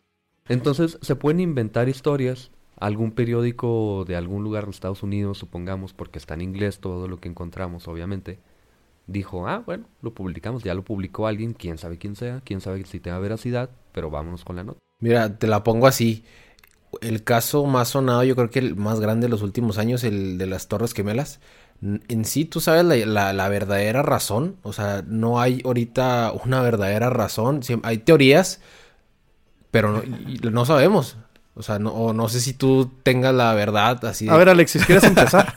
Entonces 0.47 0.99
se 1.01 1.15
pueden 1.15 1.39
inventar 1.39 1.89
historias. 1.89 2.51
Algún 2.77 3.11
periódico 3.11 4.03
de 4.05 4.17
algún 4.17 4.43
lugar 4.43 4.65
de 4.65 4.71
Estados 4.71 5.01
Unidos, 5.01 5.37
supongamos, 5.37 5.93
porque 5.93 6.19
está 6.19 6.33
en 6.33 6.41
inglés 6.41 6.79
todo 6.79 7.07
lo 7.07 7.19
que 7.21 7.29
encontramos, 7.29 7.87
obviamente, 7.87 8.39
dijo, 9.07 9.47
ah, 9.47 9.63
bueno, 9.65 9.85
lo 10.01 10.13
publicamos, 10.13 10.63
ya 10.63 10.73
lo 10.73 10.83
publicó 10.83 11.27
alguien, 11.27 11.53
quién 11.53 11.77
sabe 11.77 11.97
quién 11.97 12.15
sea, 12.15 12.41
quién 12.43 12.61
sabe 12.61 12.83
si 12.85 12.99
tenga 12.99 13.19
veracidad, 13.19 13.69
pero 13.91 14.09
vámonos 14.09 14.43
con 14.43 14.55
la 14.55 14.63
nota. 14.63 14.79
Mira, 14.99 15.37
te 15.37 15.47
la 15.47 15.63
pongo 15.63 15.87
así. 15.87 16.23
El 17.01 17.23
caso 17.23 17.65
más 17.65 17.89
sonado, 17.89 18.23
yo 18.23 18.35
creo 18.35 18.49
que 18.49 18.59
el 18.59 18.75
más 18.75 18.99
grande 19.01 19.25
de 19.27 19.29
los 19.31 19.41
últimos 19.41 19.77
años, 19.77 20.03
el 20.03 20.37
de 20.37 20.47
las 20.47 20.67
Torres 20.67 20.93
Gemelas. 20.93 21.41
En 21.81 22.25
sí, 22.25 22.45
tú 22.45 22.61
sabes 22.61 22.85
la, 22.85 23.33
la- 23.33 23.49
verdadera 23.49 24.01
razón. 24.01 24.57
O 24.63 24.73
sea, 24.73 25.03
no 25.07 25.39
hay 25.41 25.61
ahorita 25.65 26.33
una 26.45 26.61
verdadera 26.61 27.09
razón. 27.09 27.61
Hay 27.83 27.99
teorías, 27.99 28.61
pero 29.71 29.91
no, 29.91 30.51
no 30.51 30.65
sabemos. 30.65 31.17
O 31.57 31.63
sea, 31.63 31.79
no, 31.79 31.91
o 31.91 32.11
no 32.13 32.27
sé 32.27 32.41
si 32.41 32.53
tú 32.53 32.91
tengas 33.03 33.33
la 33.33 33.53
verdad 33.53 34.03
así. 34.05 34.25
de- 34.25 34.31
A 34.31 34.37
ver, 34.37 34.49
Alexis, 34.49 34.85
¿quieres 34.85 35.05
empezar? 35.05 35.53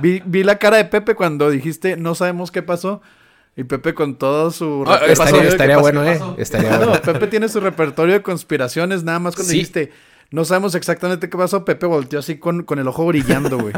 vi, 0.00 0.22
vi 0.24 0.44
la 0.44 0.58
cara 0.58 0.76
de 0.76 0.84
Pepe 0.84 1.14
cuando 1.14 1.50
dijiste 1.50 1.96
no 1.96 2.14
sabemos 2.14 2.50
qué 2.50 2.62
pasó. 2.62 3.00
Y 3.54 3.64
Pepe 3.64 3.92
con 3.94 4.16
todo 4.16 4.50
su 4.50 4.82
Ah, 4.86 4.98
repertorio 5.00 5.12
estaría, 5.12 5.42
de 5.42 5.48
estaría 5.48 5.74
qué 5.76 5.82
pasó, 5.82 5.82
bueno, 5.82 6.04
¿eh? 6.04 6.34
Estaría 6.38 6.70
No, 6.78 6.86
bueno. 6.86 7.02
Pepe 7.02 7.26
tiene 7.26 7.48
su 7.50 7.60
repertorio 7.60 8.14
de 8.14 8.22
conspiraciones. 8.22 9.04
Nada 9.04 9.18
más 9.18 9.34
cuando 9.34 9.50
Sí. 9.50 9.58
dijiste 9.58 9.92
no 10.30 10.46
sabemos 10.46 10.74
exactamente 10.74 11.28
qué 11.28 11.36
pasó, 11.36 11.62
Pepe 11.66 11.84
volteó 11.84 12.18
así 12.20 12.38
con, 12.38 12.62
con 12.62 12.78
el 12.78 12.88
ojo 12.88 13.04
brillando, 13.06 13.58
güey. 13.58 13.74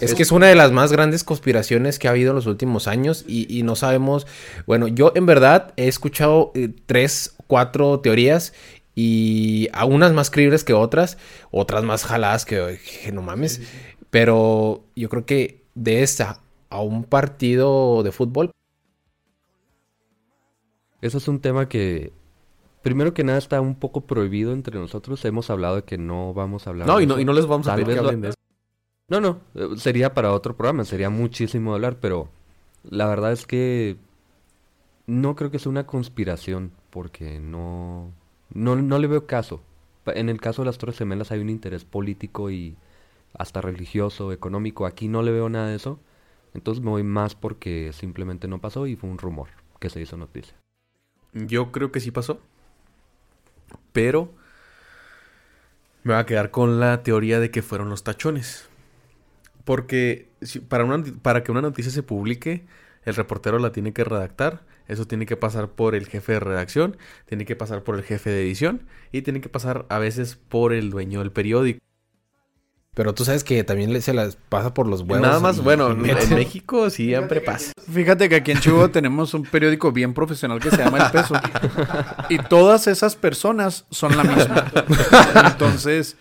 Es 0.00 0.14
que 0.14 0.22
es 0.22 0.30
una 0.32 0.46
de 0.46 0.54
las 0.54 0.70
más 0.72 0.92
grandes 0.92 1.24
conspiraciones 1.24 1.98
que 1.98 2.06
ha 2.08 2.12
habido 2.12 2.30
en 2.30 2.36
los 2.36 2.46
últimos 2.46 2.86
años 2.88 3.24
y, 3.26 3.46
y 3.54 3.64
no 3.64 3.74
sabemos, 3.76 4.26
bueno, 4.66 4.86
yo 4.88 5.12
en 5.16 5.26
verdad 5.26 5.74
he 5.76 5.88
escuchado 5.88 6.52
eh, 6.54 6.70
tres, 6.86 7.34
cuatro 7.48 7.98
teorías 8.00 8.54
y 9.02 9.68
a 9.72 9.84
unas 9.86 10.12
más 10.12 10.30
creíbles 10.30 10.62
que 10.64 10.72
otras, 10.74 11.16
otras 11.50 11.84
más 11.84 12.04
jaladas 12.04 12.44
que, 12.44 12.78
que 13.02 13.12
no 13.12 13.22
mames, 13.22 13.60
pero 14.10 14.84
yo 14.94 15.08
creo 15.08 15.24
que 15.24 15.62
de 15.74 16.02
esta 16.02 16.40
a 16.68 16.80
un 16.82 17.04
partido 17.04 18.02
de 18.02 18.12
fútbol, 18.12 18.50
Ese 21.02 21.16
es 21.16 21.28
un 21.28 21.40
tema 21.40 21.66
que, 21.66 22.12
primero 22.82 23.14
que 23.14 23.24
nada, 23.24 23.38
está 23.38 23.60
un 23.62 23.74
poco 23.74 24.02
prohibido 24.02 24.52
entre 24.52 24.78
nosotros. 24.78 25.24
Hemos 25.24 25.48
hablado 25.48 25.76
de 25.76 25.82
que 25.84 25.96
no 25.96 26.34
vamos 26.34 26.66
a 26.66 26.70
hablar 26.70 26.86
No, 26.86 26.98
de 26.98 27.04
y 27.04 27.06
no, 27.06 27.14
eso. 27.14 27.20
y 27.22 27.24
no 27.24 27.32
les 27.32 27.46
vamos 27.46 27.66
a 27.68 27.74
pedir 27.74 27.88
que 27.88 27.94
lo- 27.94 28.00
hablen 28.08 28.20
de 28.20 28.28
eso. 28.28 28.36
No, 29.08 29.20
no, 29.20 29.40
sería 29.76 30.12
para 30.14 30.32
otro 30.32 30.56
programa, 30.56 30.84
sería 30.84 31.08
muchísimo 31.10 31.74
hablar, 31.74 31.96
pero 32.00 32.28
la 32.84 33.06
verdad 33.08 33.32
es 33.32 33.44
que 33.46 33.96
no 35.06 35.34
creo 35.36 35.50
que 35.50 35.58
sea 35.58 35.70
una 35.70 35.86
conspiración, 35.86 36.70
porque 36.90 37.40
no, 37.40 38.12
no, 38.54 38.76
no 38.76 38.98
le 38.98 39.06
veo 39.06 39.26
caso. 39.26 39.62
En 40.06 40.28
el 40.28 40.40
caso 40.40 40.62
de 40.62 40.66
las 40.66 40.78
Torres 40.78 40.98
Gemelas 40.98 41.30
hay 41.30 41.40
un 41.40 41.50
interés 41.50 41.84
político 41.84 42.50
y 42.50 42.76
hasta 43.34 43.60
religioso, 43.60 44.32
económico. 44.32 44.86
Aquí 44.86 45.08
no 45.08 45.22
le 45.22 45.32
veo 45.32 45.48
nada 45.48 45.68
de 45.68 45.76
eso. 45.76 46.00
Entonces 46.54 46.82
me 46.84 46.90
voy 46.90 47.02
más 47.04 47.34
porque 47.34 47.92
simplemente 47.92 48.48
no 48.48 48.60
pasó 48.60 48.86
y 48.86 48.96
fue 48.96 49.10
un 49.10 49.18
rumor 49.18 49.48
que 49.80 49.90
se 49.90 50.00
hizo 50.00 50.16
noticia. 50.16 50.54
Yo 51.32 51.72
creo 51.72 51.90
que 51.92 52.00
sí 52.00 52.10
pasó. 52.12 52.40
Pero 53.92 54.30
me 56.02 56.14
va 56.14 56.20
a 56.20 56.26
quedar 56.26 56.50
con 56.50 56.80
la 56.80 57.02
teoría 57.02 57.40
de 57.40 57.50
que 57.50 57.62
fueron 57.62 57.88
los 57.90 58.04
tachones. 58.04 58.68
Porque 59.64 60.28
si- 60.42 60.60
para, 60.60 60.84
una, 60.84 61.04
para 61.22 61.42
que 61.44 61.52
una 61.52 61.62
noticia 61.62 61.92
se 61.92 62.02
publique, 62.02 62.64
el 63.04 63.14
reportero 63.14 63.58
la 63.58 63.72
tiene 63.72 63.92
que 63.92 64.04
redactar. 64.04 64.62
Eso 64.90 65.06
tiene 65.06 65.24
que 65.24 65.36
pasar 65.36 65.68
por 65.68 65.94
el 65.94 66.06
jefe 66.06 66.32
de 66.32 66.40
redacción, 66.40 66.96
tiene 67.26 67.44
que 67.44 67.54
pasar 67.54 67.84
por 67.84 67.94
el 67.94 68.02
jefe 68.02 68.28
de 68.28 68.42
edición 68.42 68.82
y 69.12 69.22
tiene 69.22 69.40
que 69.40 69.48
pasar 69.48 69.86
a 69.88 70.00
veces 70.00 70.36
por 70.48 70.72
el 70.72 70.90
dueño 70.90 71.20
del 71.20 71.30
periódico. 71.30 71.78
pero 72.92 73.14
tú 73.14 73.24
sabes 73.24 73.44
que 73.44 73.62
también 73.62 74.02
se 74.02 74.12
las 74.12 74.34
pasa 74.34 74.74
por 74.74 74.88
los 74.88 75.02
huevos. 75.02 75.20
Nada 75.20 75.38
más, 75.38 75.58
y- 75.58 75.60
bueno, 75.60 75.90
y 76.04 76.10
en, 76.10 76.34
México 76.34 76.90
siempre 76.90 77.40
pasa. 77.40 77.72
Fíjate 77.90 78.28
que 78.28 78.34
aquí 78.34 78.50
en 78.50 78.58
Chihuahua 78.58 78.88
tenemos 78.92 79.32
un 79.32 79.44
periódico 79.44 79.92
bien 79.92 80.12
profesional 80.12 80.58
que 80.58 80.70
se 80.70 80.78
llama 80.78 81.06
El 81.06 81.12
Peso. 81.12 81.34
Y 82.28 82.38
todas 82.38 82.88
esas 82.88 83.14
personas 83.14 83.86
son 83.90 84.16
la 84.16 84.24
misma. 84.24 84.72
Entonces, 85.46 86.16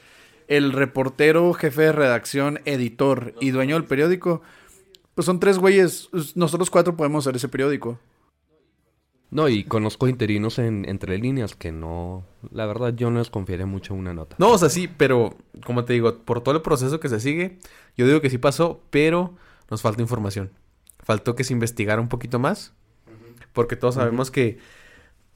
el 0.47 0.71
reportero, 0.73 1.51
jefe 1.53 1.81
de 1.81 1.91
redacción, 1.91 2.59
editor 2.65 3.33
y 3.41 3.49
dueño 3.49 3.73
del 3.73 3.85
periódico, 3.85 4.43
pues 5.15 5.25
son 5.25 5.39
tres 5.39 5.57
güeyes. 5.57 6.09
Nosotros 6.35 6.69
cuatro 6.69 6.95
podemos 6.95 7.23
ser 7.23 7.35
ese 7.35 7.49
periódico. 7.49 7.99
No, 9.31 9.47
y 9.47 9.63
conozco 9.63 10.07
interinos 10.07 10.57
en, 10.57 10.89
entre 10.89 11.17
líneas 11.19 11.53
que 11.55 11.71
no, 11.71 12.25
la 12.51 12.65
verdad 12.65 12.93
yo 12.95 13.11
no 13.11 13.19
les 13.19 13.29
confiaré 13.29 13.65
mucho 13.65 13.93
una 13.93 14.13
nota. 14.13 14.35
No, 14.39 14.49
o 14.51 14.57
sea, 14.57 14.69
sí, 14.69 14.87
pero 14.87 15.37
como 15.65 15.85
te 15.85 15.93
digo, 15.93 16.17
por 16.19 16.41
todo 16.41 16.55
el 16.55 16.61
proceso 16.63 16.99
que 16.99 17.09
se 17.09 17.19
sigue, 17.19 17.59
yo 17.95 18.07
digo 18.07 18.21
que 18.21 18.29
sí 18.31 18.39
pasó, 18.39 18.81
pero 18.89 19.35
nos 19.69 19.83
falta 19.83 20.01
información. 20.01 20.51
Faltó 21.03 21.35
que 21.35 21.43
se 21.43 21.53
investigara 21.53 22.01
un 22.01 22.09
poquito 22.09 22.39
más, 22.39 22.73
porque 23.53 23.75
todos 23.75 23.95
sabemos 23.95 24.31
que 24.31 24.57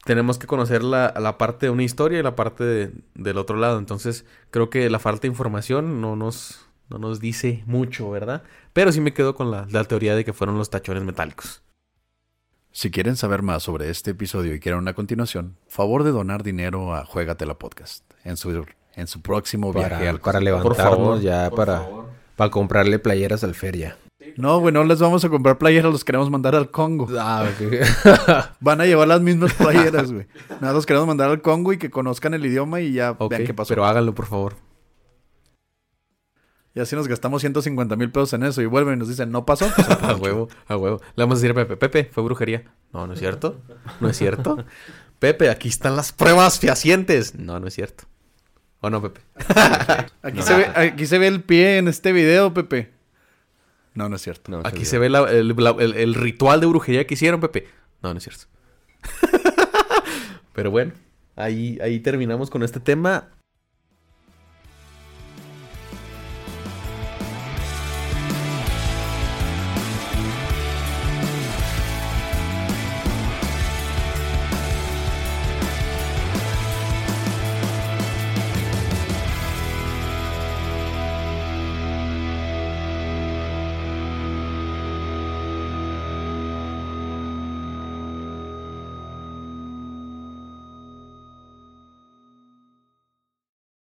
tenemos 0.06 0.38
que 0.38 0.48
conocer 0.48 0.84
la, 0.84 1.14
la 1.20 1.38
parte 1.38 1.68
de 1.68 1.70
una 1.70 1.84
historia 1.84 2.20
y 2.20 2.24
la 2.24 2.36
parte 2.36 2.64
de- 2.64 2.92
del 3.16 3.38
otro 3.38 3.58
lado. 3.58 3.78
Entonces, 3.80 4.26
creo 4.52 4.70
que 4.70 4.90
la 4.90 5.00
falta 5.00 5.22
de 5.22 5.28
información 5.30 6.02
no 6.02 6.16
nos, 6.16 6.66
no 6.90 6.98
nos 6.98 7.20
dice 7.20 7.64
mucho, 7.68 8.10
¿verdad? 8.10 8.44
Pero 8.74 8.92
sí 8.92 9.02
me 9.02 9.14
quedo 9.14 9.36
con 9.36 9.52
la, 9.52 9.68
la 9.70 9.84
teoría 9.86 10.16
de 10.16 10.26
que 10.26 10.34
fueron 10.34 10.58
los 10.58 10.70
tachones 10.70 11.04
metálicos. 11.04 11.62
Si 12.76 12.90
quieren 12.90 13.16
saber 13.16 13.44
más 13.44 13.62
sobre 13.62 13.90
este 13.92 14.12
episodio 14.12 14.56
y 14.56 14.60
quieren 14.60 14.80
una 14.80 14.94
continuación, 14.94 15.58
favor 15.68 16.04
de 16.04 16.10
donar 16.12 16.42
dinero 16.42 16.96
a 16.96 17.06
Juégatela 17.06 17.54
Podcast 17.54 18.04
en 18.24 18.36
su, 18.36 18.66
en 18.96 19.06
su 19.08 19.22
próximo 19.22 19.72
viaje 19.72 19.90
para, 19.96 20.10
al 20.10 20.20
para 20.20 20.40
Por 20.40 20.44
levantarnos 20.44 20.76
favor, 20.98 21.22
ya, 21.22 21.50
por 21.52 21.58
para, 21.60 21.80
favor. 21.82 22.06
para 22.36 22.50
comprarle 22.50 22.98
playeras 22.98 23.44
al 23.44 23.54
feria. 23.54 23.96
No, 24.38 24.60
güey, 24.60 24.74
no 24.74 24.84
les 24.86 25.00
vamos 25.00 25.24
a 25.24 25.30
comprar 25.30 25.60
playeras, 25.60 25.92
los 25.92 26.04
queremos 26.04 26.32
mandar 26.32 26.56
al 26.56 26.72
Congo. 26.72 27.08
Ah, 27.20 27.46
ok. 27.48 28.48
Van 28.60 28.82
a 28.82 28.86
llevar 28.86 29.08
las 29.08 29.22
mismas 29.22 29.54
playeras, 29.58 30.12
güey. 30.12 30.26
Nada, 30.60 30.74
los 30.74 30.88
queremos 30.88 31.08
mandar 31.08 31.30
al 31.30 31.42
Congo 31.44 31.74
y 31.74 31.78
que 31.78 31.92
conozcan 31.92 32.34
el 32.34 32.44
idioma 32.44 32.82
y 32.82 32.94
ya 32.94 33.12
Ok, 33.20 33.30
vean 33.30 33.46
qué 33.46 33.54
pasó. 33.54 33.70
pero 33.70 33.86
háganlo, 33.86 34.16
por 34.16 34.26
favor. 34.26 34.56
Y 36.76 36.80
así 36.80 36.96
nos 36.96 37.08
gastamos 37.08 37.42
150 37.42 37.96
mil 37.96 38.12
pesos 38.12 38.34
en 38.34 38.44
eso 38.44 38.62
y 38.62 38.66
vuelven 38.66 38.96
y 38.96 38.98
nos 38.98 39.08
dicen, 39.08 39.30
no 39.32 39.46
pasó. 39.46 39.72
Pues, 39.76 39.88
A 39.90 40.16
huevo, 40.22 40.50
a 40.68 40.76
huevo. 40.78 41.00
Le 41.16 41.24
vamos 41.24 41.36
a 41.38 41.42
decir 41.42 41.52
a 41.52 41.54
Pepe, 41.54 41.78
Pepe, 41.78 42.10
fue 42.12 42.24
brujería. 42.24 42.64
No, 42.92 43.06
no 43.06 43.14
es 43.14 43.20
cierto. 43.20 43.62
No 44.00 44.10
es 44.10 44.18
cierto. 44.18 44.64
Pepe, 45.20 45.50
aquí 45.50 45.70
están 45.70 45.96
las 45.96 46.12
pruebas 46.12 46.60
fehacientes. 46.60 47.36
No, 47.36 47.60
no 47.60 47.68
es 47.68 47.76
cierto. 47.76 48.06
¿O 48.82 48.90
no, 48.90 49.02
Pepe? 49.02 49.22
Aquí, 50.24 50.42
se 50.42 50.56
ve, 50.58 50.66
aquí 50.76 51.06
se 51.06 51.18
ve 51.18 51.28
el 51.28 51.42
pie 51.44 51.78
en 51.78 51.88
este 51.88 52.12
video, 52.12 52.54
Pepe. 52.54 52.92
No, 53.94 54.10
no 54.10 54.16
es 54.18 54.22
cierto. 54.24 54.52
No, 54.52 54.60
Aquí 54.66 54.80
se 54.80 54.92
se 54.92 55.00
ve 55.00 55.10
la- 55.10 55.30
el, 55.32 55.56
la- 55.56 55.76
el- 55.80 55.94
el 55.94 56.14
ritual 56.16 56.60
de 56.60 56.66
brujería 56.68 57.08
que 57.08 57.14
hicieron, 57.14 57.40
Pepe. 57.40 57.68
No, 58.02 58.12
no 58.14 58.18
es 58.18 58.24
cierto. 58.24 58.46
Pero 60.54 60.70
bueno, 60.72 60.92
ahí, 61.36 61.80
ahí 61.82 62.00
terminamos 62.00 62.50
con 62.50 62.62
este 62.64 62.80
tema. 62.80 63.30